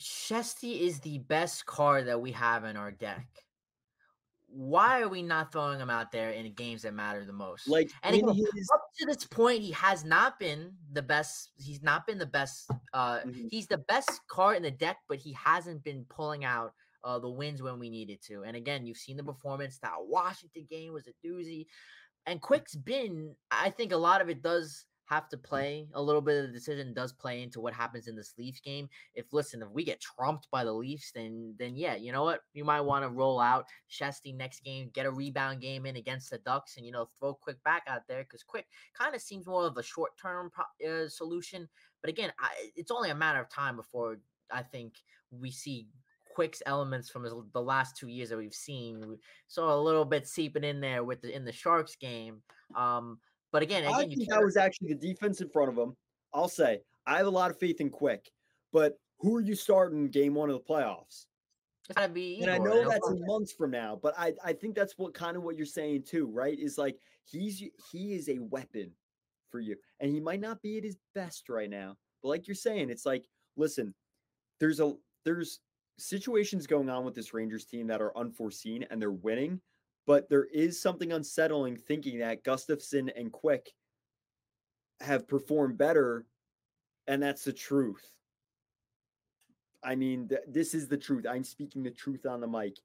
[0.00, 3.26] Shesty is the best card that we have in our deck.
[4.52, 7.68] Why are we not throwing him out there in games that matter the most?
[7.68, 11.50] Like, and in again, his- up to this point, he has not been the best.
[11.56, 12.68] He's not been the best.
[12.92, 13.48] Uh, Mhm.
[13.50, 16.74] He's the best card in the deck, but he hasn't been pulling out
[17.04, 18.42] uh, the wins when we needed to.
[18.42, 19.78] And again, you've seen the performance.
[19.78, 21.66] That Washington game was a doozy.
[22.26, 25.88] And Quick's been, I think a lot of it does have to play.
[25.94, 28.88] A little bit of the decision does play into what happens in this Leafs game.
[29.14, 32.40] If listen, if we get trumped by the Leafs, then then yeah, you know what?
[32.54, 36.30] You might want to roll out Shesty next game, get a rebound game in against
[36.30, 39.46] the Ducks, and you know throw Quick back out there because Quick kind of seems
[39.48, 41.68] more of a short term pro- uh, solution.
[42.00, 44.18] But again, I, it's only a matter of time before
[44.52, 44.94] I think
[45.32, 45.88] we see
[46.34, 49.06] Quick's elements from his, the last two years that we've seen.
[49.08, 49.16] We
[49.48, 52.42] saw a little bit seeping in there with the in the Sharks game.
[52.74, 53.18] Um,
[53.52, 55.96] but again, I again, you think that was actually the defense in front of him.
[56.32, 58.30] I'll say I have a lot of faith in Quick,
[58.72, 61.26] but who are you starting game one of the playoffs?
[61.90, 62.40] it's gotta be.
[62.42, 65.12] And I know no that's in months from now, but I I think that's what
[65.12, 66.56] kind of what you're saying too, right?
[66.58, 68.92] Is like he's he is a weapon
[69.50, 72.54] for you, and he might not be at his best right now, but like you're
[72.54, 73.26] saying, it's like
[73.56, 73.92] listen,
[74.60, 75.60] there's a there's
[76.00, 79.60] situations going on with this Rangers team that are unforeseen and they're winning,
[80.06, 83.70] but there is something unsettling thinking that Gustafsson and Quick
[85.00, 86.26] have performed better,
[87.06, 88.04] and that's the truth.
[89.82, 91.26] I mean, th- this is the truth.
[91.28, 92.76] I'm speaking the truth on the mic.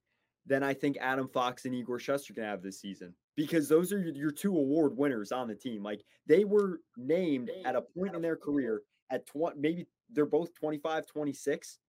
[0.45, 4.13] Then I think Adam Fox and Igor Shesterkin have this season because those are your,
[4.13, 5.84] your two award winners on the team.
[5.84, 10.53] Like they were named at a point in their career at 20, maybe they're both
[10.55, 11.80] 25, 26,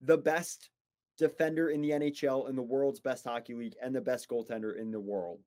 [0.00, 0.70] the best
[1.18, 4.90] defender in the NHL in the world's best hockey league and the best goaltender in
[4.90, 5.40] the world.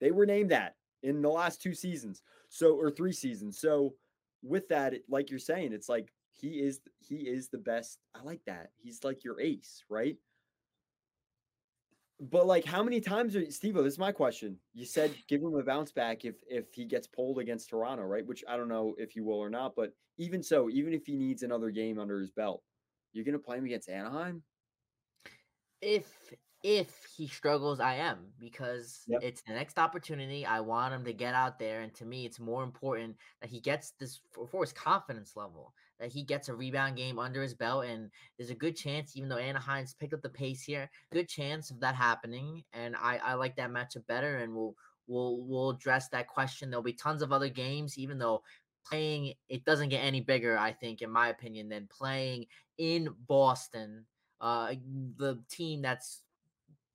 [0.00, 2.22] They were named that in the last two seasons.
[2.48, 3.58] So or three seasons.
[3.58, 3.94] So
[4.42, 7.98] with that, like you're saying, it's like he is he is the best.
[8.14, 8.70] I like that.
[8.76, 10.16] He's like your ace, right?
[12.20, 13.74] But like, how many times are Steve?
[13.74, 14.56] This is my question.
[14.74, 18.26] You said give him a bounce back if if he gets pulled against Toronto, right?
[18.26, 19.74] Which I don't know if he will or not.
[19.74, 22.62] But even so, even if he needs another game under his belt,
[23.12, 24.42] you're gonna play him against Anaheim.
[25.80, 26.32] if
[26.62, 29.20] if he struggles, I am because Yep.
[29.20, 30.46] it's the next opportunity.
[30.46, 33.60] I want him to get out there, and to me, it's more important that he
[33.60, 35.74] gets this for, for his confidence level.
[35.98, 39.28] That he gets a rebound game under his belt, and there's a good chance, even
[39.28, 42.64] though Anaheim's picked up the pace here, good chance of that happening.
[42.72, 44.76] And I I like that matchup better, and we'll
[45.08, 46.70] we'll we'll address that question.
[46.70, 48.44] There'll be tons of other games, even though
[48.88, 50.58] playing it doesn't get any bigger.
[50.58, 52.46] I think, in my opinion, than playing
[52.78, 54.04] in Boston
[54.42, 54.74] uh,
[55.16, 56.22] the team that's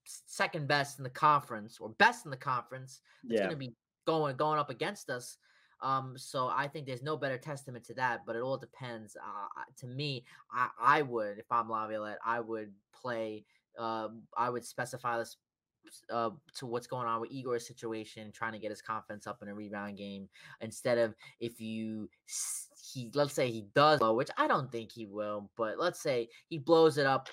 [0.06, 3.74] second best in the conference or best in the conference it's Yeah, going to be
[4.06, 5.38] going going up against us.
[5.82, 8.26] Um, so I think there's no better testament to that.
[8.26, 9.16] But it all depends.
[9.16, 13.46] Uh, to me, I, I would if I'm Laviolette, I would play.
[13.78, 15.38] Uh, I would specify this
[16.12, 19.48] uh, to what's going on with Igor's situation, trying to get his confidence up in
[19.48, 20.30] a rebound game
[20.62, 22.10] instead of if you
[22.94, 26.30] he let's say he does blow, which I don't think he will, but let's say
[26.50, 27.30] he blows it up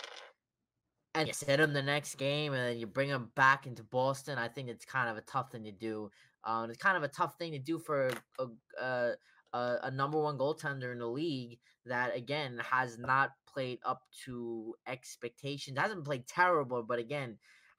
[1.15, 4.39] and you sit him the next game and then you bring him back into Boston.
[4.39, 6.11] I think it's kind of a tough thing to do.
[6.45, 8.47] Um, it's kind of a tough thing to do for a,
[8.83, 9.13] a,
[9.53, 14.75] a, a number one goaltender in the league that again has not played up to
[14.87, 15.79] expectations.
[15.79, 17.39] Hasn't played terrible, but again,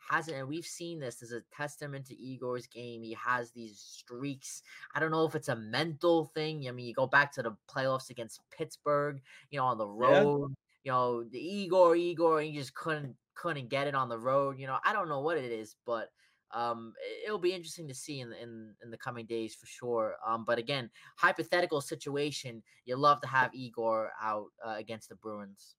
[0.09, 3.03] hasn't and we've seen this as a testament to Igor's game.
[3.03, 4.61] He has these streaks.
[4.93, 6.67] I don't know if it's a mental thing.
[6.67, 10.55] I mean, you go back to the playoffs against Pittsburgh, you know, on the road,
[10.83, 10.91] yeah.
[10.91, 14.59] you know, the Igor, Igor, he just couldn't couldn't get it on the road.
[14.59, 16.09] You know, I don't know what it is, but
[16.51, 16.93] um,
[17.25, 20.15] it'll be interesting to see in, in in the coming days for sure.
[20.25, 25.75] Um, but again, hypothetical situation, you love to have Igor out uh, against the Bruins.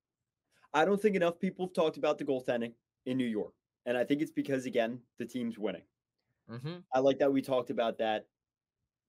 [0.74, 2.72] I don't think enough people have talked about the goaltending
[3.06, 3.54] in New York,
[3.86, 5.82] and I think it's because again the team's winning.
[6.50, 6.76] Mm-hmm.
[6.94, 8.26] I like that we talked about that.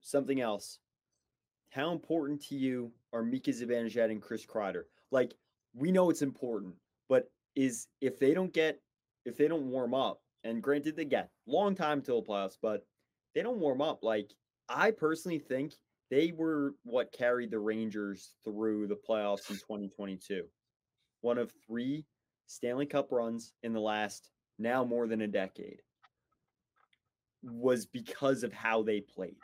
[0.01, 0.79] Something else.
[1.71, 4.83] How important to you are Mika Zibanejad and Chris Kreider?
[5.11, 5.33] Like
[5.73, 6.75] we know it's important,
[7.09, 8.79] but is if they don't get
[9.25, 12.85] if they don't warm up, and granted, they get long time till playoffs, but
[13.35, 14.03] they don't warm up.
[14.03, 14.31] Like
[14.69, 15.73] I personally think
[16.09, 20.43] they were what carried the Rangers through the playoffs in 2022.
[21.21, 22.05] One of three
[22.45, 24.29] Stanley Cup runs in the last
[24.59, 25.81] now more than a decade
[27.43, 29.37] was because of how they played.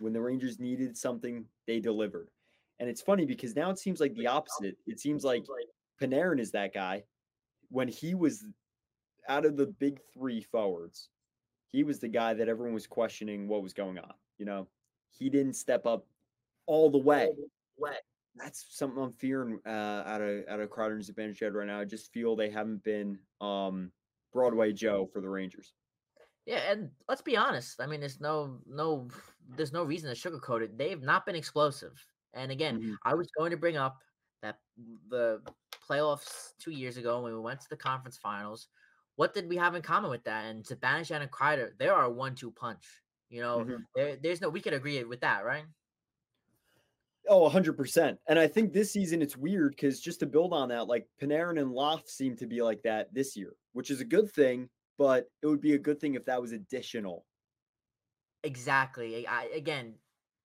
[0.00, 2.28] When the Rangers needed something, they delivered.
[2.80, 4.76] And it's funny because now it seems like the opposite.
[4.86, 5.44] It seems like
[6.00, 7.04] Panarin is that guy.
[7.70, 8.44] When he was
[9.28, 11.08] out of the big three forwards,
[11.70, 14.12] he was the guy that everyone was questioning what was going on.
[14.38, 14.68] You know,
[15.10, 16.06] he didn't step up
[16.66, 17.28] all the way.
[18.36, 21.80] That's something I'm fearing uh, out of out of Kreider and Zibanejad right now.
[21.80, 23.92] I just feel they haven't been um,
[24.34, 25.72] Broadway Joe for the Rangers.
[26.44, 27.80] Yeah, and let's be honest.
[27.80, 29.08] I mean, there's no no
[29.56, 30.76] there's no reason to sugarcoat it.
[30.76, 32.04] They've not been explosive.
[32.34, 32.94] And again, mm-hmm.
[33.04, 33.98] I was going to bring up
[34.42, 34.58] that
[35.08, 35.40] the
[35.88, 38.68] playoffs two years ago when we went to the conference finals,
[39.16, 40.46] what did we have in common with that?
[40.46, 42.84] And Zibanejad and Kreider, they are a one-two punch.
[43.30, 43.76] You know, mm-hmm.
[43.94, 45.64] there, there's no we could agree with that, right?
[47.28, 48.16] Oh, 100%.
[48.28, 51.60] And I think this season it's weird because just to build on that, like Panarin
[51.60, 54.68] and Loft seem to be like that this year, which is a good thing,
[54.98, 57.24] but it would be a good thing if that was additional.
[58.42, 59.26] Exactly.
[59.26, 59.94] I, again,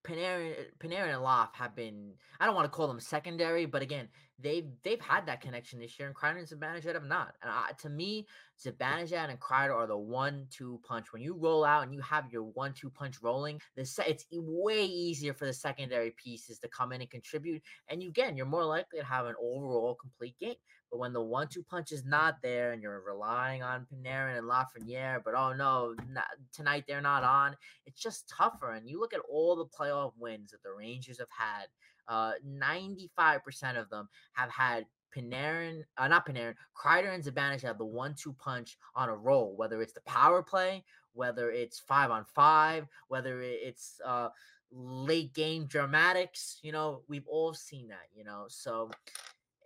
[0.05, 4.07] Panarin, Panarin and Loft have been, I don't want to call them secondary, but again,
[4.41, 7.35] they've they've had that connection this year, and Kreider and Zibanejad have not.
[7.41, 8.27] And I, to me,
[8.63, 11.11] Zibanejad and Kreider are the one-two punch.
[11.11, 14.85] When you roll out and you have your one-two punch rolling, the se- it's way
[14.85, 17.61] easier for the secondary pieces to come in and contribute.
[17.87, 20.55] And you, again, you're more likely to have an overall complete game.
[20.91, 25.21] But when the one-two punch is not there, and you're relying on Panarin and Lafreniere,
[25.23, 27.55] but oh no, not, tonight they're not on.
[27.85, 28.71] It's just tougher.
[28.71, 31.67] And you look at all the playoff wins that the Rangers have had
[32.09, 34.85] uh, 95% of them have had
[35.15, 39.81] Panarin, uh, not Panarin, Kreider and Zibanejad have the one-two punch on a roll, whether
[39.81, 40.83] it's the power play,
[41.13, 44.29] whether it's five on five, whether it's uh,
[44.71, 46.59] late game dramatics.
[46.61, 48.07] You know, we've all seen that.
[48.15, 48.91] You know, so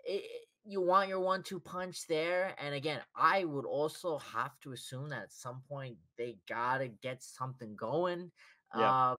[0.05, 0.23] it,
[0.65, 5.23] you want your one-two punch there, and again, I would also have to assume that
[5.23, 8.31] at some point they gotta get something going.
[8.75, 8.91] Yeah.
[8.91, 9.15] Uh,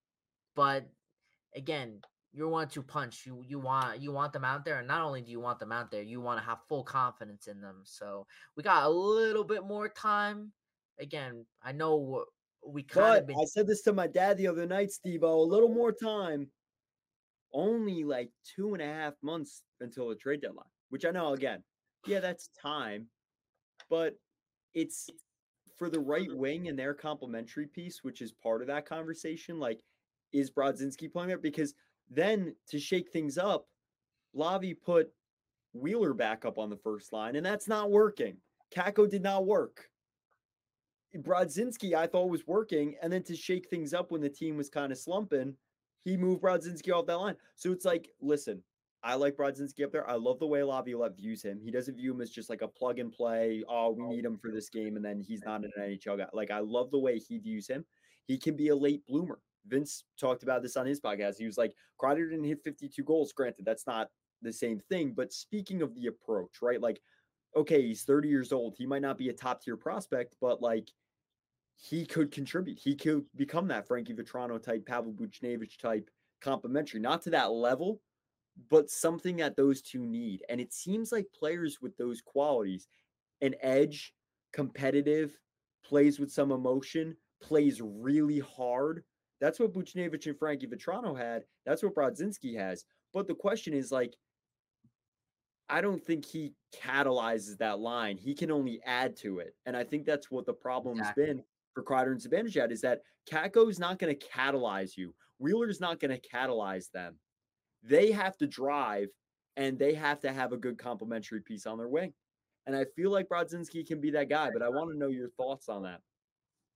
[0.55, 0.89] but
[1.55, 2.01] again,
[2.35, 3.25] you're to punch.
[3.25, 5.71] You you want you want them out there, and not only do you want them
[5.71, 7.81] out there, you want to have full confidence in them.
[7.83, 10.51] So we got a little bit more time.
[10.99, 12.25] Again, I know
[12.65, 13.27] we kind of.
[13.27, 15.23] Been- I said this to my dad the other night, Steve.
[15.23, 16.47] A little more time.
[17.53, 21.63] Only like two and a half months until the trade deadline, which I know again,
[22.05, 23.07] yeah, that's time,
[23.89, 24.15] but
[24.73, 25.09] it's
[25.77, 26.37] for the right mm-hmm.
[26.37, 29.57] wing and their complementary piece, which is part of that conversation.
[29.57, 29.79] Like,
[30.33, 31.37] is Brodzinski playing there?
[31.37, 31.73] Because
[32.09, 33.67] then to shake things up,
[34.35, 35.11] Lavi put
[35.73, 38.37] Wheeler back up on the first line, and that's not working.
[38.75, 39.89] Kakko did not work.
[41.17, 44.69] Brodzinski, I thought was working, and then to shake things up when the team was
[44.69, 45.55] kind of slumping,
[46.03, 47.35] he moved Brodzinski off that line.
[47.55, 48.61] So it's like, listen,
[49.03, 50.09] I like Brodzinski up there.
[50.09, 51.59] I love the way Laviolette views him.
[51.63, 53.63] He doesn't view him as just like a plug and play.
[53.69, 56.27] Oh, we oh, need him for this game, and then he's not an NHL guy.
[56.33, 57.85] Like I love the way he views him.
[58.25, 59.39] He can be a late bloomer.
[59.67, 61.37] Vince talked about this on his podcast.
[61.37, 63.33] He was like, Kreider didn't hit 52 goals.
[63.33, 64.09] Granted, that's not
[64.41, 65.13] the same thing.
[65.15, 66.81] But speaking of the approach, right?
[66.81, 67.01] Like,
[67.55, 68.75] okay, he's 30 years old.
[68.77, 70.89] He might not be a top tier prospect, but like
[71.77, 72.79] he could contribute.
[72.79, 76.09] He could become that Frankie Vatrano type, Pavel Buchnevich type
[76.41, 76.99] complimentary.
[76.99, 78.01] Not to that level,
[78.69, 80.43] but something that those two need.
[80.49, 82.87] And it seems like players with those qualities,
[83.41, 84.13] an edge,
[84.53, 85.37] competitive,
[85.83, 89.03] plays with some emotion, plays really hard
[89.41, 91.43] that's what Buchnevich and Frankie Vatrano had.
[91.65, 92.85] That's what Brodzinski has.
[93.13, 94.13] But the question is like,
[95.69, 98.17] I don't think he catalyzes that line.
[98.17, 99.55] He can only add to it.
[99.65, 101.25] And I think that's what the problem exactly.
[101.25, 105.13] has been for Kreider and Zibanejad is that Kakko is not going to catalyze you.
[105.39, 107.15] Wheeler's not going to catalyze them.
[107.83, 109.07] They have to drive
[109.57, 112.13] and they have to have a good complementary piece on their wing.
[112.67, 115.29] And I feel like Brodzinski can be that guy, but I want to know your
[115.29, 116.01] thoughts on that.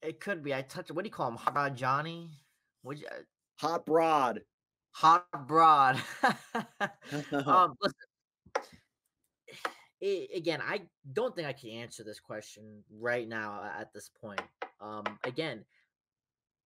[0.02, 0.54] It could be.
[0.54, 0.92] I touch.
[0.92, 1.76] What do you call him?
[1.76, 2.30] Johnny?
[2.84, 3.08] Would you?
[3.08, 3.22] Uh
[3.60, 4.42] Hot Broad.
[4.92, 6.02] Hot Broad.
[7.46, 7.96] um, listen.
[10.02, 14.42] It, again, I don't think I can answer this question right now at this point.
[14.80, 15.66] Um, again,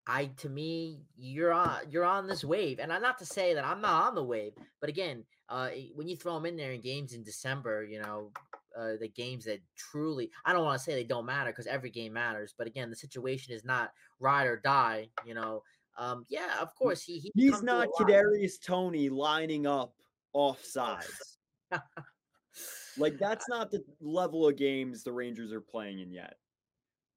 [0.05, 3.65] I to me, you're on you're on this wave, and I'm not to say that
[3.65, 6.81] I'm not on the wave, but again, uh, when you throw them in there in
[6.81, 8.31] games in December, you know,
[8.77, 11.89] uh, the games that truly I don't want to say they don't matter because every
[11.89, 15.09] game matters, but again, the situation is not ride or die.
[15.25, 15.63] You know,
[15.97, 19.93] um, yeah, of course he, he he's not Kadarius Toney lining up
[20.33, 21.37] off sides.
[22.97, 26.35] like that's not the level of games the Rangers are playing in yet.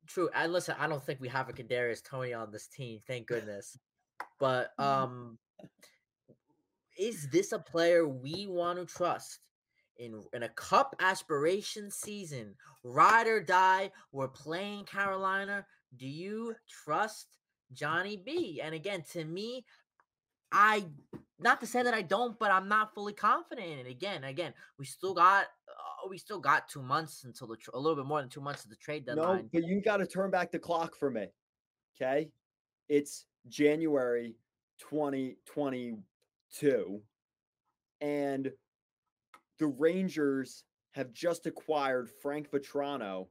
[0.07, 0.29] True.
[0.35, 3.79] And listen, I don't think we have a Kadarius Toney on this team, thank goodness.
[4.39, 5.39] But um
[6.99, 9.41] is this a player we want to trust?
[9.99, 12.55] in in a cup aspiration season,
[12.85, 13.91] ride or die.
[14.13, 15.65] We're playing Carolina.
[15.97, 16.55] Do you
[16.85, 17.39] trust
[17.73, 18.61] Johnny B?
[18.63, 19.65] And again, to me,
[20.53, 20.87] I
[21.39, 23.87] not to say that I don't, but I'm not fully confident in it.
[23.87, 27.97] Again, again, we still got uh, we still got two months until the a little
[27.97, 29.37] bit more than two months of the trade deadline.
[29.37, 31.27] No, but you got to turn back the clock for me.
[32.01, 32.31] Okay,
[32.89, 34.35] it's January
[34.79, 37.03] 2022,
[38.01, 38.53] and
[39.59, 43.27] the Rangers have just acquired Frank Vatrano.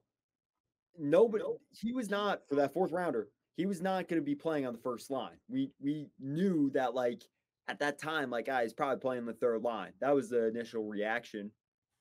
[0.97, 3.27] Nobody, he was not for that fourth rounder.
[3.55, 5.37] He was not going to be playing on the first line.
[5.49, 7.23] We we knew that like
[7.67, 9.93] at that time, like guys ah, probably playing the third line.
[10.01, 11.51] That was the initial reaction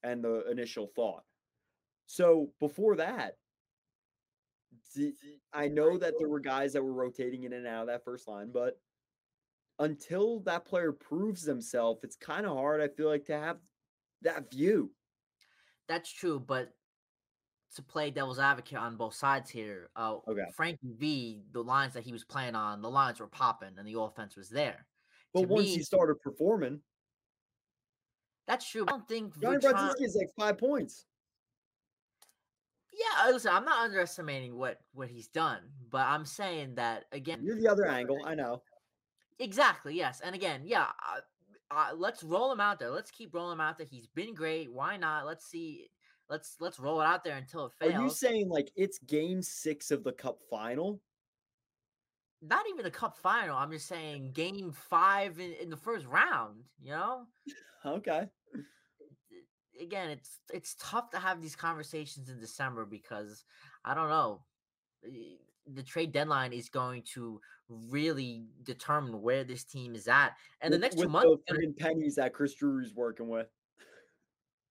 [0.03, 1.23] and the initial thought.
[2.07, 3.37] So before that,
[5.53, 8.29] I know that there were guys that were rotating in and out of that first
[8.29, 8.79] line, but
[9.79, 12.81] until that player proves himself, it's kind of hard.
[12.81, 13.59] I feel like to have
[14.23, 14.91] that view.
[15.89, 16.71] That's true, but
[17.75, 20.45] to play devil's advocate on both sides here, uh, okay.
[20.55, 23.99] Frankie V, the lines that he was playing on, the lines were popping and the
[23.99, 24.87] offense was there.
[25.33, 26.81] But to once me, he started performing,
[28.47, 28.85] that's true.
[28.87, 29.59] I don't think Johnny
[30.01, 31.07] is like five points.
[32.93, 35.61] Yeah, listen, I'm not underestimating what what he's done,
[35.91, 37.41] but I'm saying that again.
[37.43, 38.63] You're the other angle, I know.
[39.41, 39.97] Exactly.
[39.97, 40.87] Yes, and again, yeah
[41.71, 42.91] uh, let's roll him out there.
[42.91, 43.87] Let's keep rolling him out there.
[43.91, 44.73] He's been great.
[44.73, 45.27] Why not?
[45.27, 45.89] Let's see.
[46.31, 47.95] Let's let's roll it out there until it fails.
[47.95, 51.01] Are you saying like it's game six of the cup final?
[52.41, 53.57] Not even the cup final.
[53.57, 57.27] I'm just saying game five in, in the first round, you know?
[57.87, 58.29] okay.
[59.81, 63.45] Again, it's it's tough to have these conversations in December because
[63.85, 64.43] I don't know
[65.05, 70.33] eh, the trade deadline is going to really determine where this team is at.
[70.61, 73.49] And with, the next two months, the pennies that Chris Drury's working with.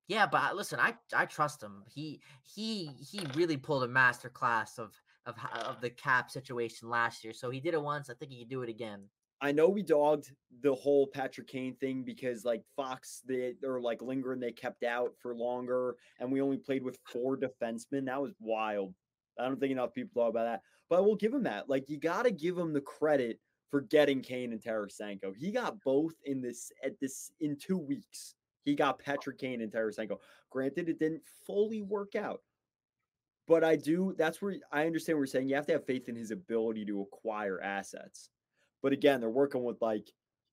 [0.07, 1.83] Yeah, but listen, I I trust him.
[1.93, 4.93] He he he really pulled a master class of
[5.25, 5.35] of
[5.65, 7.33] of the cap situation last year.
[7.33, 8.09] So he did it once.
[8.09, 9.03] I think he could do it again.
[9.41, 10.31] I know we dogged
[10.61, 15.11] the whole Patrick Kane thing because like Fox they or like Lindgren they kept out
[15.21, 18.05] for longer and we only played with four defensemen.
[18.05, 18.93] That was wild.
[19.37, 20.61] I don't think enough people thought about that.
[20.89, 21.69] But I will give him that.
[21.69, 23.39] Like you got to give him the credit
[23.69, 25.35] for getting Kane and Tarasenko.
[25.35, 28.35] He got both in this at this in two weeks.
[28.63, 30.19] He got Patrick Kane and Tarasenko.
[30.49, 32.41] Granted, it didn't fully work out.
[33.47, 35.49] But I do, that's where I understand what you're saying.
[35.49, 38.29] You have to have faith in his ability to acquire assets.
[38.81, 40.09] But again, they're working with like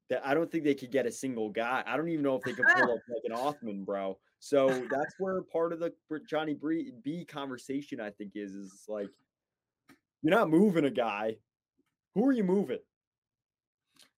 [0.09, 0.27] that.
[0.27, 1.85] I don't think they could get a single guy.
[1.87, 4.19] I don't even know if they could pull up like an Othmann, bro.
[4.41, 5.93] So that's where part of the
[6.29, 6.57] Johnny
[7.03, 9.09] B conversation I think is is like
[10.23, 11.37] you're not moving a guy.
[12.15, 12.79] Who are you moving?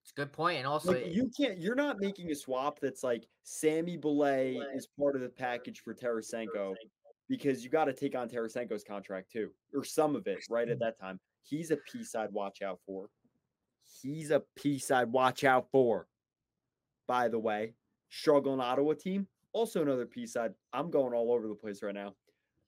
[0.03, 0.59] It's a good point.
[0.59, 4.89] And also, like, you can't, you're not making a swap that's like Sammy Blais is
[4.99, 6.75] part of the package for Tarasenko
[7.29, 10.81] because you got to take on Tarasenko's contract too, or some of it right at
[10.81, 11.21] that time.
[11.45, 13.09] He's a piece I'd watch out for.
[14.03, 16.09] He's a piece I'd watch out for.
[17.07, 17.75] By the way,
[18.11, 22.15] struggling Ottawa team, also another piece I'd, I'm going all over the place right now.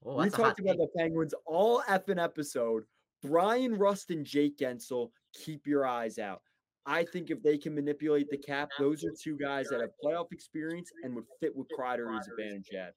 [0.04, 2.84] Oh, we talked about the Penguins all effing episode.
[3.22, 6.42] Bryan Rust and Jake Guentzel, keep your eyes out.
[6.86, 10.26] I think if they can manipulate the cap, those are two guys that have playoff
[10.32, 12.94] experience and would fit with Kreider's advantage at.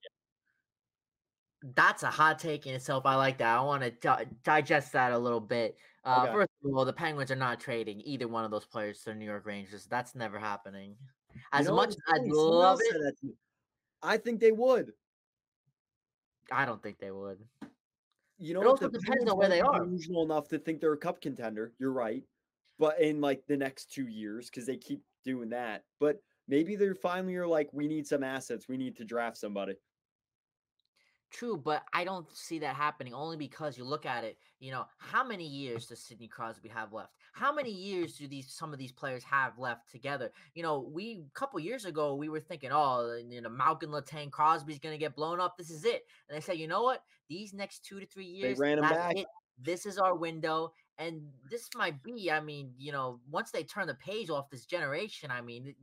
[1.74, 3.06] That's a hot take in itself.
[3.06, 3.58] I like that.
[3.58, 5.78] I want to di- digest that a little bit.
[6.04, 6.34] Uh, okay.
[6.34, 9.16] First of all, the Penguins are not trading either one of those players to the
[9.16, 9.86] New York Rangers.
[9.86, 10.96] That's never happening.
[11.52, 13.16] As you know much as I'd love it,
[14.04, 14.92] I think they would.
[16.52, 17.40] I don't think they would.
[18.38, 19.80] you know, it also the depends on where they are.
[19.80, 21.74] Delusional enough to think they're a cup contender.
[21.80, 22.24] You're right,
[22.80, 25.84] but in like the next two years, because they keep doing that.
[25.99, 28.67] But maybe they're finally are like, we need some assets.
[28.67, 29.75] We need to draft somebody.
[31.30, 34.86] True, but I don't see that happening only because you look at it, you know,
[34.97, 37.11] how many years does Sidney Crosby have left?
[37.34, 40.32] How many years do these some of these players have left together?
[40.53, 44.32] You know, we a couple years ago we were thinking, oh, you know, Malkin Letang
[44.32, 45.57] Crosby's gonna get blown up.
[45.57, 46.03] This is it.
[46.30, 47.03] And they said, you know what?
[47.28, 49.17] These next two to three years, they ran him back.
[49.17, 49.28] It.
[49.61, 50.71] This is our window.
[50.98, 54.66] And this might be, I mean, you know, once they turn the page off this
[54.66, 55.76] generation, I mean, it,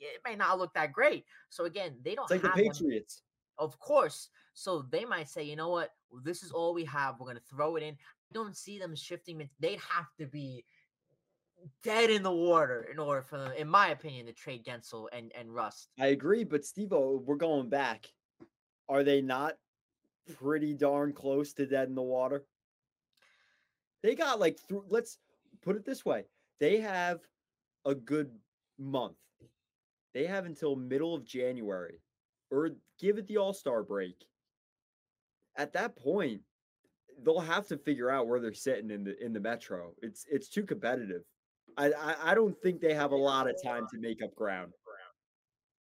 [0.00, 1.24] it may not look that great.
[1.50, 3.16] So again, they don't it's like the Patriots.
[3.16, 3.24] Them
[3.60, 4.28] of course.
[4.54, 5.90] So they might say, you know what,
[6.24, 7.16] this is all we have.
[7.20, 7.94] We're gonna throw it in.
[7.94, 9.48] I don't see them shifting.
[9.60, 10.64] They'd have to be
[11.84, 15.30] dead in the water in order for them, in my opinion, to trade Guentzel and,
[15.38, 15.90] and Rust.
[16.00, 18.06] I agree, but Steve, we're going back.
[18.88, 19.56] Are they not
[20.38, 22.44] pretty darn close to dead in the water?
[24.02, 25.18] They got like through let's
[25.62, 26.24] put it this way.
[26.58, 27.20] They have
[27.84, 28.30] a good
[28.78, 29.16] month.
[30.14, 32.00] They have until middle of January
[32.50, 34.16] or give it the All Star break.
[35.56, 36.40] At that point,
[37.24, 39.92] they'll have to figure out where they're sitting in the in the Metro.
[40.02, 41.22] It's it's too competitive.
[41.76, 44.72] I I, I don't think they have a lot of time to make up ground.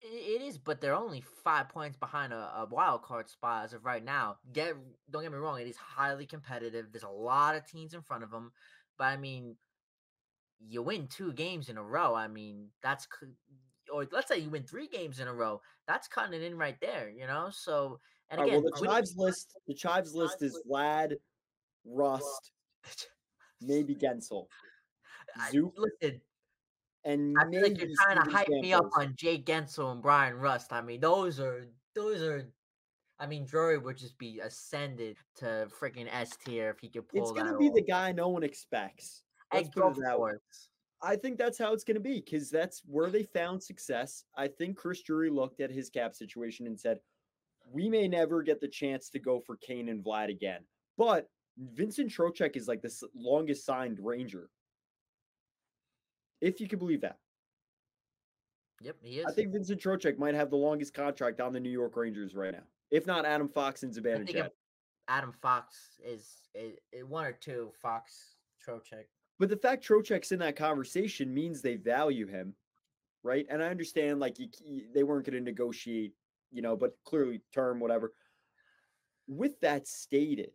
[0.02, 3.84] It is, but they're only five points behind a, a, wild card spot as of
[3.84, 4.38] right now.
[4.54, 4.76] Get
[5.12, 6.88] don't get me wrong; it is highly competitive.
[6.92, 8.54] There's a lot of teams in front of them,
[8.98, 9.58] but I mean,
[10.66, 12.16] you win two games in a row.
[12.16, 13.08] I mean, that's
[13.94, 16.78] or let's say you win three games in a row, that's cutting it in right
[16.80, 17.50] there, you know.
[17.52, 21.16] So and again, right, well, the Chives list, the Chives list is Vlad,
[21.86, 22.52] Rust,
[23.62, 24.48] maybe Guentzel,
[25.52, 26.22] Zook, listen,
[27.10, 30.36] and I feel like you're trying to hype me up on Jay Guentzel and Bryan
[30.36, 30.72] Rust.
[30.72, 32.48] I mean, those are those are.
[33.22, 37.22] I mean, Drury would just be ascended to freaking S tier if he could pull.
[37.22, 37.76] It's gonna be off.
[37.76, 39.24] the guy no one expects.
[39.54, 40.34] Let's put it that way.
[41.02, 44.26] I think that's how it's going to be because that's where they found success.
[44.36, 47.00] I think Chris Drury looked at his cap situation and said,
[47.72, 50.62] we may never get the chance to go for Kane and Vlad again.
[50.98, 54.50] But Vincent Trocheck is like the longest signed Ranger.
[56.42, 57.18] If you can believe that.
[58.82, 59.26] Yep, he is.
[59.28, 62.54] I think Vincent Trocheck might have the longest contract on the New York Rangers right
[62.54, 62.64] now.
[62.92, 64.50] If not Adam Fox and Zibanejad.
[65.10, 65.76] Adam Fox
[66.06, 68.36] is, is, is one or two Fox
[68.66, 69.06] Trocheck.
[69.40, 72.54] But the fact Trocheck's in that conversation means they value him,
[73.24, 73.46] right?
[73.50, 74.48] And I understand like you,
[74.94, 76.14] they weren't going to negotiate,
[76.52, 78.14] you know, but clearly term whatever.
[79.28, 80.52] With that stated,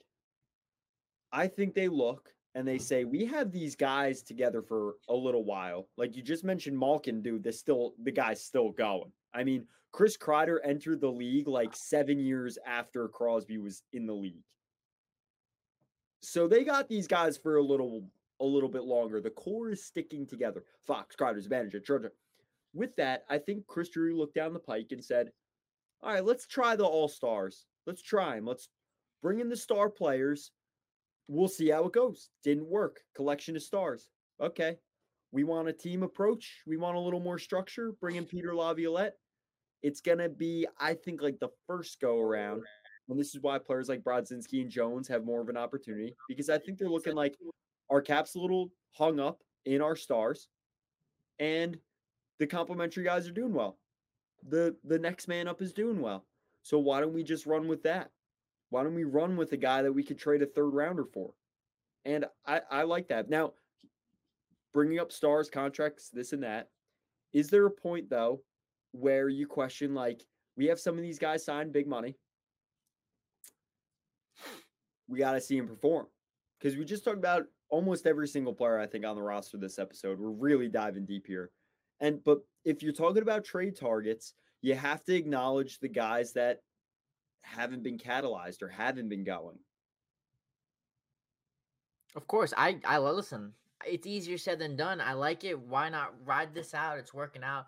[1.32, 5.44] I think they look and they say we have these guys together for a little
[5.44, 5.88] while.
[5.96, 7.42] Like you just mentioned, Malkin, dude.
[7.42, 9.10] This still the guy's still going.
[9.34, 14.12] I mean, Chris Kreider entered the league like seven years after Crosby was in the
[14.12, 14.42] league.
[16.20, 18.04] So they got these guys for a little
[18.40, 19.20] a little bit longer.
[19.20, 20.64] The core is sticking together.
[20.86, 22.10] Fox, Crowder's manager, Georgia.
[22.72, 25.30] With that, I think Chris Drury looked down the pike and said,
[26.02, 27.66] All right, let's try the all stars.
[27.86, 28.46] Let's try them.
[28.46, 28.68] Let's
[29.22, 30.50] bring in the star players.
[31.28, 32.30] We'll see how it goes.
[32.42, 33.00] Didn't work.
[33.14, 34.10] Collection of stars.
[34.40, 34.76] Okay.
[35.32, 36.62] We want a team approach.
[36.66, 37.92] We want a little more structure.
[38.00, 39.14] Bring in Peter Laviolette.
[39.82, 42.62] It's going to be, I think, like the first go around.
[43.08, 46.48] And this is why players like Brodzinski and Jones have more of an opportunity because
[46.48, 47.34] I think they're looking like
[47.90, 50.48] our cap's a little hung up in our stars,
[51.38, 51.78] and
[52.38, 53.78] the complimentary guys are doing well.
[54.48, 56.26] The the next man up is doing well.
[56.62, 58.10] So why don't we just run with that?
[58.70, 61.32] Why don't we run with a guy that we could trade a third rounder for?
[62.04, 63.30] And I, I like that.
[63.30, 63.52] Now,
[64.72, 66.68] bringing up stars, contracts, this and that.
[67.32, 68.42] Is there a point though
[68.92, 70.22] where you question like
[70.56, 72.16] we have some of these guys signed big money?
[75.08, 76.06] We got to see him perform
[76.58, 79.78] because we just talked about almost every single player I think on the roster this
[79.78, 80.18] episode.
[80.18, 81.50] We're really diving deep here.
[82.00, 86.60] And but if you're talking about trade targets, you have to acknowledge the guys that
[87.44, 89.58] haven't been catalyzed or haven't been going.
[92.16, 93.52] Of course, I I listen.
[93.86, 95.00] It's easier said than done.
[95.00, 95.58] I like it.
[95.58, 96.98] Why not ride this out?
[96.98, 97.66] It's working out.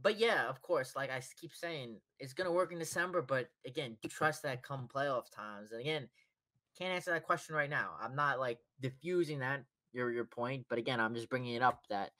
[0.00, 3.22] But yeah, of course, like I keep saying, it's gonna work in December.
[3.22, 5.72] But again, trust that come playoff times.
[5.72, 6.08] And again,
[6.78, 7.92] can't answer that question right now.
[8.00, 11.82] I'm not like diffusing that your your point, but again, I'm just bringing it up
[11.88, 12.10] that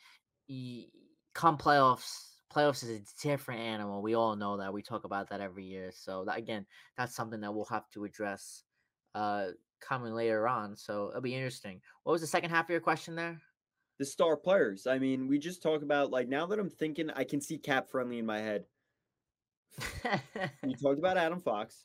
[0.46, 0.90] he,
[1.34, 4.02] come playoffs, playoffs is a different animal.
[4.02, 4.72] We all know that.
[4.72, 5.90] We talk about that every year.
[5.94, 6.66] So that, again,
[6.96, 8.64] that's something that we'll have to address
[9.14, 9.48] uh
[9.80, 10.76] coming later on.
[10.76, 11.80] So it'll be interesting.
[12.02, 13.40] What was the second half of your question there?
[13.98, 14.86] The star players.
[14.86, 17.90] I mean, we just talk about like now that I'm thinking, I can see cap
[17.90, 18.64] friendly in my head.
[20.64, 21.84] you talked about Adam Fox.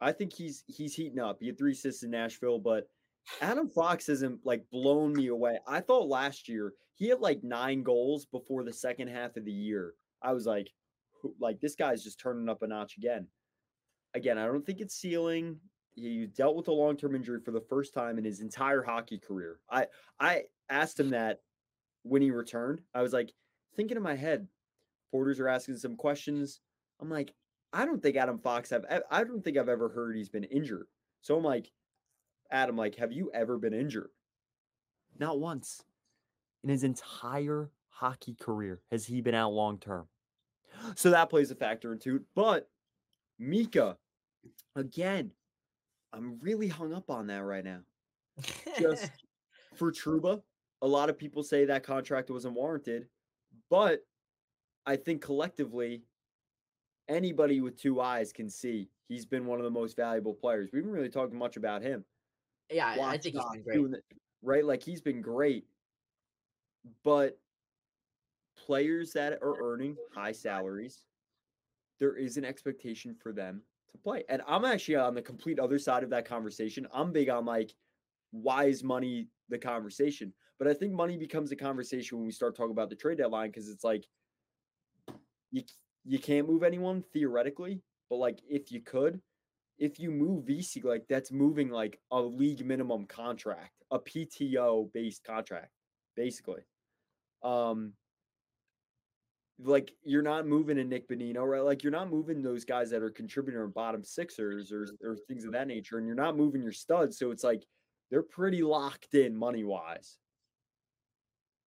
[0.00, 1.38] I think he's he's heating up.
[1.40, 2.88] He had three assists in Nashville, but
[3.40, 5.58] Adam Fox hasn't like blown me away.
[5.66, 9.52] I thought last year he had like nine goals before the second half of the
[9.52, 9.94] year.
[10.22, 10.70] I was like,
[11.40, 13.26] like this guy's just turning up a notch again.
[14.14, 15.58] Again, I don't think it's ceiling.
[15.94, 19.18] He dealt with a long term injury for the first time in his entire hockey
[19.18, 19.60] career.
[19.70, 19.86] I
[20.20, 21.40] I asked him that
[22.02, 22.80] when he returned.
[22.94, 23.32] I was like
[23.76, 24.46] thinking in my head,
[25.10, 26.60] porters are asking some questions.
[27.00, 27.34] I'm like,
[27.72, 30.86] I don't think Adam Fox have I don't think I've ever heard he's been injured.
[31.22, 31.70] So I'm like,
[32.54, 34.10] Adam, like, have you ever been injured?
[35.18, 35.82] Not once.
[36.62, 40.06] In his entire hockey career has he been out long term.
[40.94, 42.22] So that plays a factor into it.
[42.36, 42.70] But
[43.40, 43.98] Mika,
[44.76, 45.32] again,
[46.12, 47.80] I'm really hung up on that right now.
[48.78, 49.10] Just
[49.74, 50.40] for Trouba,
[50.80, 53.08] a lot of people say that contract wasn't warranted,
[53.68, 54.00] but
[54.86, 56.02] I think collectively
[57.08, 60.70] anybody with two eyes can see he's been one of the most valuable players.
[60.72, 62.04] We haven't really talked much about him.
[62.70, 64.02] Yeah, I think he's been great.
[64.42, 64.64] right?
[64.64, 65.66] Like he's been great.
[67.02, 67.38] But
[68.56, 71.04] players that are earning high salaries,
[71.98, 73.62] there is an expectation for them
[73.92, 74.24] to play.
[74.28, 76.86] And I'm actually on the complete other side of that conversation.
[76.92, 77.72] I'm big on like,
[78.30, 80.32] why is money the conversation?
[80.58, 83.50] But I think money becomes a conversation when we start talking about the trade deadline
[83.50, 84.06] because it's like
[85.50, 85.62] you
[86.04, 87.80] you can't move anyone theoretically,
[88.10, 89.20] but like if you could,
[89.78, 95.24] if you move Vesey, like that's moving like a league minimum contract, a PTO based
[95.24, 95.70] contract,
[96.16, 96.62] basically.
[97.42, 97.92] Um,
[99.58, 101.62] like you're not moving a Nick Bonino, right?
[101.62, 105.44] Like you're not moving those guys that are contributor and bottom sixers or or things
[105.44, 107.18] of that nature, and you're not moving your studs.
[107.18, 107.64] So it's like
[108.10, 110.16] they're pretty locked in money wise.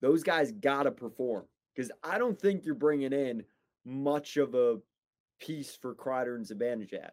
[0.02, 3.44] Those guys gotta perform because I don't think you're bringing in
[3.84, 4.78] much of a
[5.40, 7.10] piece for Kreider and Zibanejad.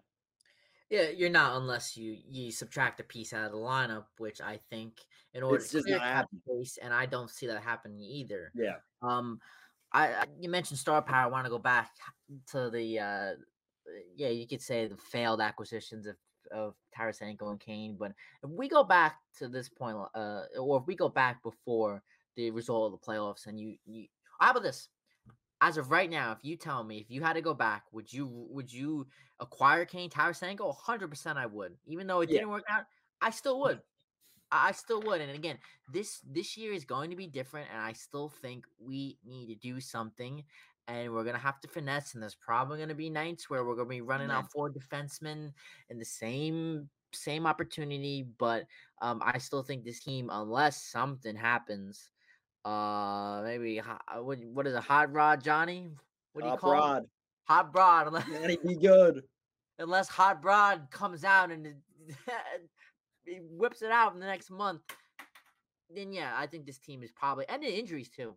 [0.89, 4.59] Yeah, you're not unless you you subtract a piece out of the lineup, which I
[4.69, 4.93] think
[5.33, 8.51] in order it's to clear cap space, and I don't see that happening either.
[8.53, 8.75] Yeah.
[9.01, 9.39] Um,
[9.91, 11.25] I, I you mentioned star power.
[11.25, 11.91] I want to go back
[12.51, 13.31] to the uh,
[14.15, 16.15] yeah, you could say the failed acquisitions of
[16.51, 18.11] of Tarasenko and Kane, but
[18.43, 22.03] if we go back to this point, uh, or if we go back before
[22.35, 24.07] the result of the playoffs, and you you
[24.39, 24.89] how about this?
[25.63, 28.11] As of right now, if you tell me if you had to go back, would
[28.11, 29.07] you would you
[29.39, 30.75] acquire Kane Tarasenko?
[30.75, 31.77] 100% I would.
[31.85, 32.83] Even though it didn't work out,
[33.21, 33.79] I still would.
[34.51, 35.21] I still would.
[35.21, 35.57] And again,
[35.91, 39.55] this this year is going to be different, and I still think we need to
[39.55, 40.43] do something.
[40.89, 43.87] And we're gonna have to finesse, and there's probably gonna be nights where we're gonna
[43.87, 44.39] be running yeah.
[44.39, 45.53] out four defensemen
[45.89, 48.25] in the same same opportunity.
[48.37, 48.65] But
[49.01, 52.09] um, I still think this team, unless something happens,
[52.65, 55.89] uh, maybe uh, what what is a hot rod, Johnny?
[56.33, 57.03] What do you call hot call rod.
[57.03, 57.09] It?
[57.45, 58.07] Hot broad.
[58.07, 59.23] Unless, Johnny, be good.
[59.79, 61.75] Unless hot rod comes out and it,
[63.25, 64.81] he whips it out in the next month,
[65.93, 68.35] then yeah, I think this team is probably and the injuries too.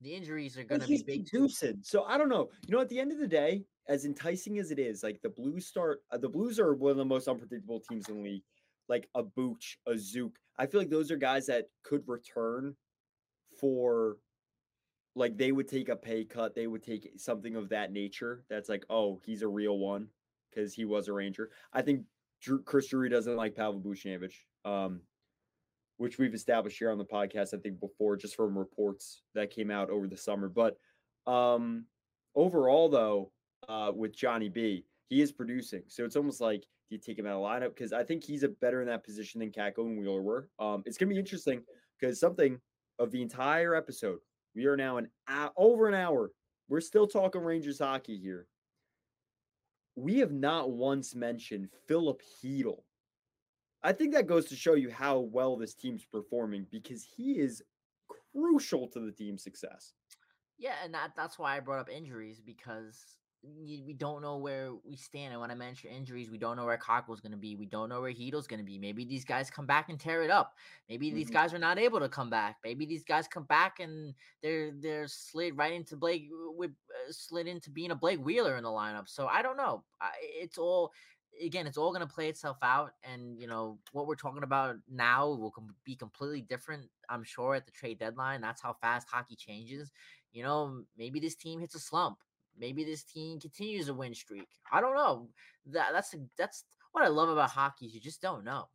[0.00, 1.26] The injuries are going to be big.
[1.26, 1.80] Producing.
[1.82, 2.50] So I don't know.
[2.66, 5.28] You know, at the end of the day, as enticing as it is, like the
[5.28, 8.42] Blues start, uh, the Blues are one of the most unpredictable teams in the league.
[8.88, 10.38] Like a Booch, a Zook.
[10.56, 12.76] I feel like those are guys that could return
[13.58, 14.18] for
[15.14, 18.44] like they would take a pay cut, they would take something of that nature.
[18.48, 20.08] That's like, oh, he's a real one
[20.50, 21.50] because he was a Ranger.
[21.72, 22.02] I think
[22.40, 25.00] Drew, Chris Drury doesn't like Pavel Buchnevich, um,
[25.96, 27.52] which we've established here on the podcast.
[27.52, 30.48] I think before, just from reports that came out over the summer.
[30.48, 30.76] But
[31.26, 31.84] um,
[32.34, 33.32] overall, though,
[33.68, 35.82] uh, with Johnny B, he is producing.
[35.88, 37.74] So it's almost like do you take him out of lineup?
[37.74, 40.48] Because I think he's a better in that position than Kakko and Wheeler were.
[40.58, 41.62] Um, it's gonna be interesting
[42.00, 42.58] because something
[42.98, 44.18] of the entire episode.
[44.54, 45.08] We are now an
[45.56, 46.32] over an hour.
[46.68, 48.46] We're still talking Rangers hockey here.
[49.96, 52.82] We have not once mentioned Philip Chytil.
[53.82, 57.62] I think that goes to show you how well this team's performing because he is
[58.32, 59.92] crucial to the team's success.
[60.58, 64.96] Yeah, and that that's why I brought up injuries because we don't know where we
[64.96, 65.32] stand.
[65.32, 67.54] And when I mention injuries, we don't know where Kakko's going to be.
[67.54, 68.78] We don't know where Chytil's going to be.
[68.78, 70.54] Maybe these guys come back and tear it up.
[70.88, 71.16] Maybe mm-hmm.
[71.16, 72.56] these guys are not able to come back.
[72.64, 77.46] Maybe these guys come back and they're they're slid right into Blake with uh, slid
[77.46, 79.08] into being a Blake Wheeler in the lineup.
[79.08, 79.84] So I don't know.
[80.00, 80.92] I, it's all
[81.40, 82.92] again, it's all going to play itself out.
[83.04, 87.54] And, you know, what we're talking about now will com- be completely different, I'm sure,
[87.54, 88.40] at the trade deadline.
[88.40, 89.90] That's how fast hockey changes.
[90.32, 92.18] You know, maybe this team hits a slump.
[92.58, 94.48] Maybe this team continues a win streak.
[94.72, 95.28] I don't know.
[95.66, 97.86] That that's that's what I love about hockey.
[97.86, 98.68] You just don't know.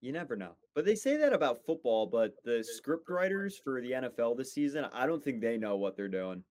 [0.00, 0.52] You never know.
[0.74, 4.86] But they say that about football, but the script writers for the NFL this season,
[4.92, 6.42] I don't think they know what they're doing.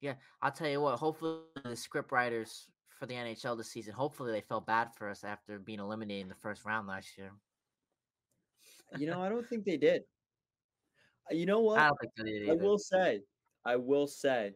[0.00, 2.68] Yeah, I'll tell you what, hopefully the script writers
[2.98, 3.94] for the NHL this season.
[3.94, 7.30] Hopefully, they felt bad for us after being eliminated in the first round last year.
[8.98, 10.02] You know, I don't think they did.
[11.30, 11.78] You know what?
[11.78, 13.20] I don't think they did I will say,
[13.64, 14.52] I will say,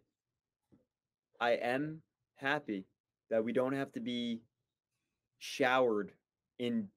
[1.40, 2.02] I am
[2.36, 2.86] happy
[3.31, 4.40] that we don't have to be
[5.39, 6.12] showered
[6.59, 6.89] in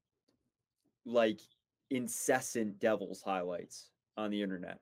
[1.06, 1.40] like
[1.90, 4.80] incessant Devils highlights on the internet.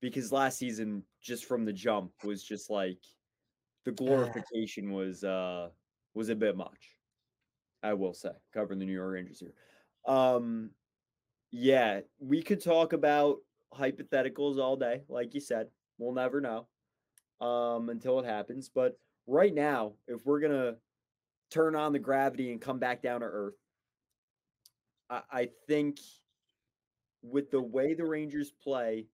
[0.00, 2.98] Because last season, just from the jump, was just like
[3.84, 5.68] the glorification was uh
[6.14, 6.96] was a bit much.
[7.82, 9.54] I will say, covering the New York Rangers here.
[10.06, 10.70] Um
[11.50, 13.38] yeah, we could talk about
[13.74, 15.68] hypotheticals all day, like you said.
[15.98, 16.66] We'll never know
[17.40, 18.70] um, until it happens.
[18.72, 20.76] But right now, if we're gonna
[21.50, 23.54] turn on the gravity and come back down to earth,
[25.08, 25.98] I, I think
[27.22, 29.06] with the way the Rangers play,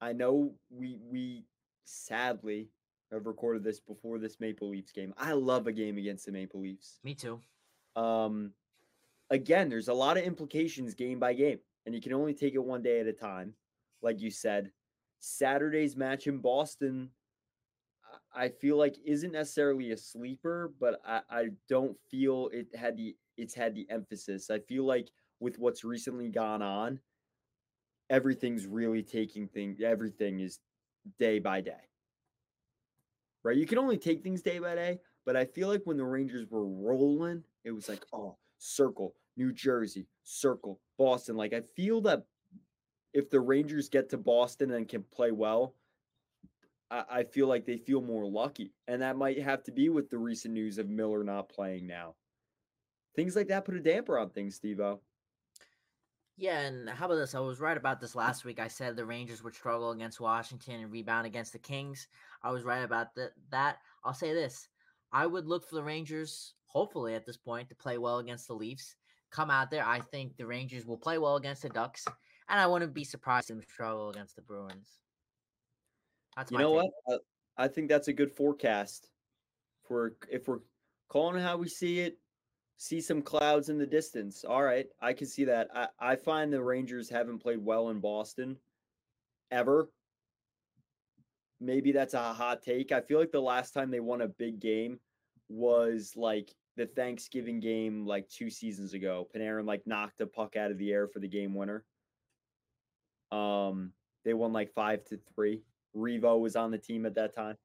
[0.00, 1.44] I know we we
[1.84, 2.68] sadly
[3.10, 5.14] have recorded this before this Maple Leafs game.
[5.16, 6.98] I love a game against the Maple Leafs.
[7.02, 7.40] Me too.
[7.96, 8.52] Um,
[9.30, 12.62] again, there's a lot of implications game by game, and you can only take it
[12.62, 13.54] one day at a time.
[14.02, 14.70] Like you said,
[15.20, 17.10] Saturday's match in Boston,
[18.34, 23.16] I- feel like isn't necessarily a sleeper, but I, I don't feel it had the
[23.36, 24.50] it's had the emphasis.
[24.50, 27.00] I feel like with what's recently gone on,
[28.10, 29.80] everything's really taking things.
[29.80, 30.58] Everything is
[31.18, 31.88] day by day.
[33.44, 33.56] Right?
[33.56, 36.46] You can only take things day by day, but I feel like when the Rangers
[36.50, 41.36] were rolling, it was like, oh, circle, New Jersey, circle, Boston.
[41.36, 42.24] Like I feel that
[43.12, 45.74] if the Rangers get to Boston and can play well,
[46.90, 48.72] I, I feel like they feel more lucky.
[48.86, 52.14] And that might have to be with the recent news of Miller not playing now.
[53.16, 54.80] Things like that put a damper on things, Steve
[56.36, 57.34] Yeah, and how about this?
[57.34, 58.60] I was right about this last week.
[58.60, 62.06] I said the Rangers would struggle against Washington and rebound against the Kings.
[62.44, 63.32] I was right about that.
[63.50, 64.68] That I'll say this:
[65.10, 68.54] I would look for the Rangers, hopefully at this point, to play well against the
[68.54, 68.94] Leafs.
[69.32, 69.84] Come out there.
[69.84, 72.06] I think the Rangers will play well against the Ducks,
[72.48, 75.00] and I wouldn't be surprised if they struggle against the Bruins.
[76.36, 76.90] That's You know take.
[77.04, 77.20] what?
[77.58, 79.10] I, I think that's a good forecast.
[79.84, 80.60] If we're if we're
[81.08, 82.18] calling how we see it,
[82.76, 84.44] see some clouds in the distance.
[84.44, 85.68] All right, I can see that.
[85.74, 88.56] I, I find the Rangers haven't played well in Boston
[89.50, 89.90] ever.
[91.60, 92.92] Maybe that's a hot take.
[92.92, 95.00] I feel like the last time they won a big game
[95.48, 99.26] was like the Thanksgiving game like two seasons ago.
[99.34, 101.84] Panarin like knocked a puck out of the air for the game winner.
[103.30, 103.92] Um,
[104.24, 105.62] they won like five to three.
[105.96, 107.56] Revo was on the team at that time.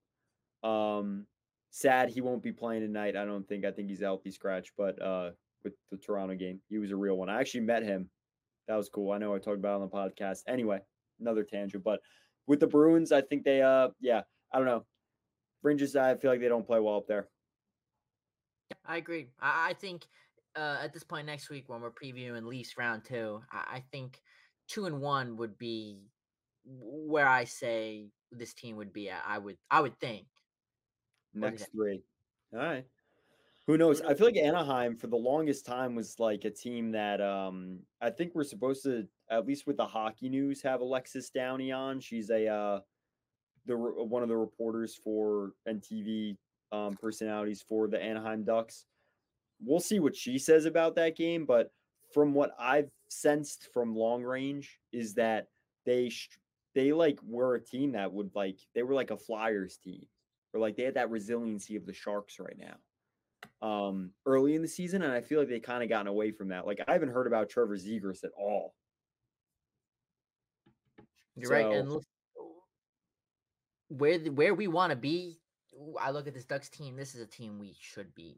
[0.64, 1.26] Um,
[1.72, 3.16] sad he won't be playing tonight.
[3.16, 3.66] I don't think.
[3.66, 5.32] I think he's healthy scratch, but uh,
[5.64, 7.30] with the Toronto game, he was a real one.
[7.30, 8.10] I actually met him.
[8.68, 9.12] That was cool.
[9.12, 10.40] I know I talked about on the podcast.
[10.48, 10.80] Anyway,
[11.20, 12.00] another tangent, but
[12.48, 14.22] with the Bruins, I think they uh, yeah,
[14.54, 14.86] I don't know.
[15.64, 17.28] Rangers, I feel like they don't play well up there.
[18.86, 19.28] I agree.
[19.40, 20.06] I, I think
[20.56, 24.22] uh, at this point next week when we're previewing Leafs round two, I, I think
[24.74, 26.00] two and one would be
[26.66, 29.10] where I say this team would be.
[29.10, 29.22] at.
[29.26, 30.26] I would I would think.
[31.34, 32.02] Next three.
[32.54, 32.86] All right.
[33.68, 34.02] Who knows?
[34.02, 38.10] I feel like Anaheim for the longest time was like a team that um I
[38.10, 42.00] think we're supposed to at least with the hockey news have Alexis Downey on.
[42.00, 42.80] She's a uh
[43.68, 46.36] the one of the reporters for NTV
[46.72, 48.86] um personalities for the Anaheim Ducks.
[49.62, 51.72] We'll see what she says about that game, but
[52.14, 52.90] from what I've
[53.22, 55.48] sensed from long range is that
[55.86, 56.12] they
[56.76, 60.06] they like were a team that would like they were like a Flyers team
[60.54, 62.76] or like they had that resiliency of the Sharks right now.
[63.62, 66.50] Um, early in the season, and I feel like they kind of gotten away from
[66.50, 66.66] that.
[66.66, 68.74] Like I haven't heard about Trevor Zegras at all.
[71.36, 71.66] You're right.
[71.66, 72.04] And look,
[73.90, 75.40] where the, where we want to be,
[76.00, 76.96] I look at this Ducks team.
[76.96, 78.38] This is a team we should beat.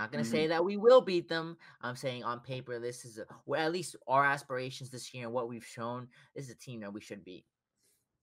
[0.00, 0.32] Not gonna Mm-hmm.
[0.32, 1.58] say that we will beat them.
[1.82, 5.32] I'm saying on paper, this is a, well, at least our aspirations this year and
[5.34, 6.08] what we've shown.
[6.34, 7.44] This is a team that we should beat.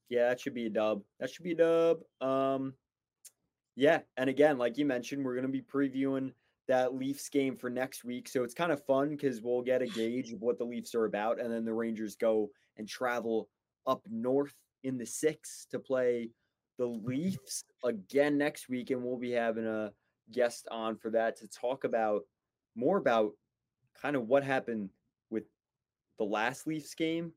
[0.10, 1.04] Yeah, that should be a dub.
[1.20, 2.00] That should be a dub.
[2.20, 2.74] Um,
[3.76, 6.32] yeah, and again, like you mentioned, we're gonna be previewing
[6.68, 9.88] that Leafs game for next week, so it's kind of fun because we'll get a
[9.88, 13.50] gauge of what the Leafs are about, and then the Rangers go and travel
[13.86, 16.32] up north in the six to play
[16.80, 19.92] the Leafs again next week, and we'll be having a
[20.32, 22.24] guest on for that to talk about
[22.76, 23.32] more about
[24.02, 24.90] kind of what happened
[25.30, 25.44] with
[26.18, 27.32] the last Leafs game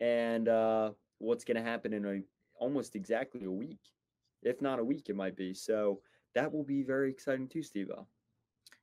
[0.00, 2.20] and uh, what's going to happen in a
[2.58, 3.80] almost exactly a week,
[4.42, 5.54] if not a week, it might be.
[5.54, 6.00] So
[6.34, 7.90] that will be very exciting too, Steve.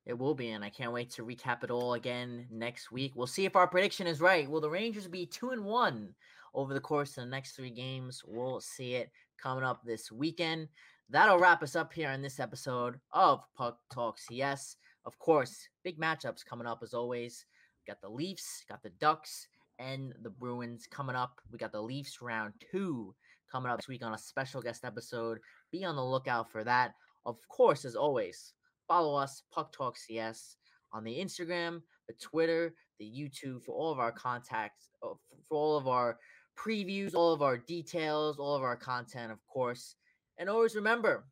[0.06, 3.14] It will be, and I can't wait to recap it all again next week.
[3.16, 4.50] We'll see if our prediction is right.
[4.50, 6.16] Will the Rangers be two and one
[6.54, 8.24] over the course of the next three games?
[8.26, 9.12] We'll see it
[9.42, 10.68] coming up this weekend.
[11.10, 14.76] That'll wrap us up here in this episode of Puck Talk CS.
[15.06, 17.46] Of course, big matchups coming up as always.
[17.88, 19.48] Got the Leafs, got the Ducks,
[19.80, 21.40] and the Bruins coming up.
[21.52, 23.16] We got the Leafs round two
[23.52, 25.40] coming up this week on a special guest episode.
[25.72, 26.94] Be on the lookout for that.
[27.26, 28.54] Of course, as always,
[28.88, 30.58] follow us, Puck Talk CS,
[30.94, 35.14] on the Instagram, the Twitter, the YouTube for all of our contacts, uh,
[35.48, 36.18] for all of our
[36.60, 39.96] previews, all of our details, all of our content, of course.
[40.38, 41.26] And always remember,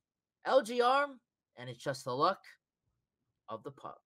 [0.47, 1.07] LGR,
[1.57, 2.39] and it's just the luck
[3.49, 3.99] of the puck.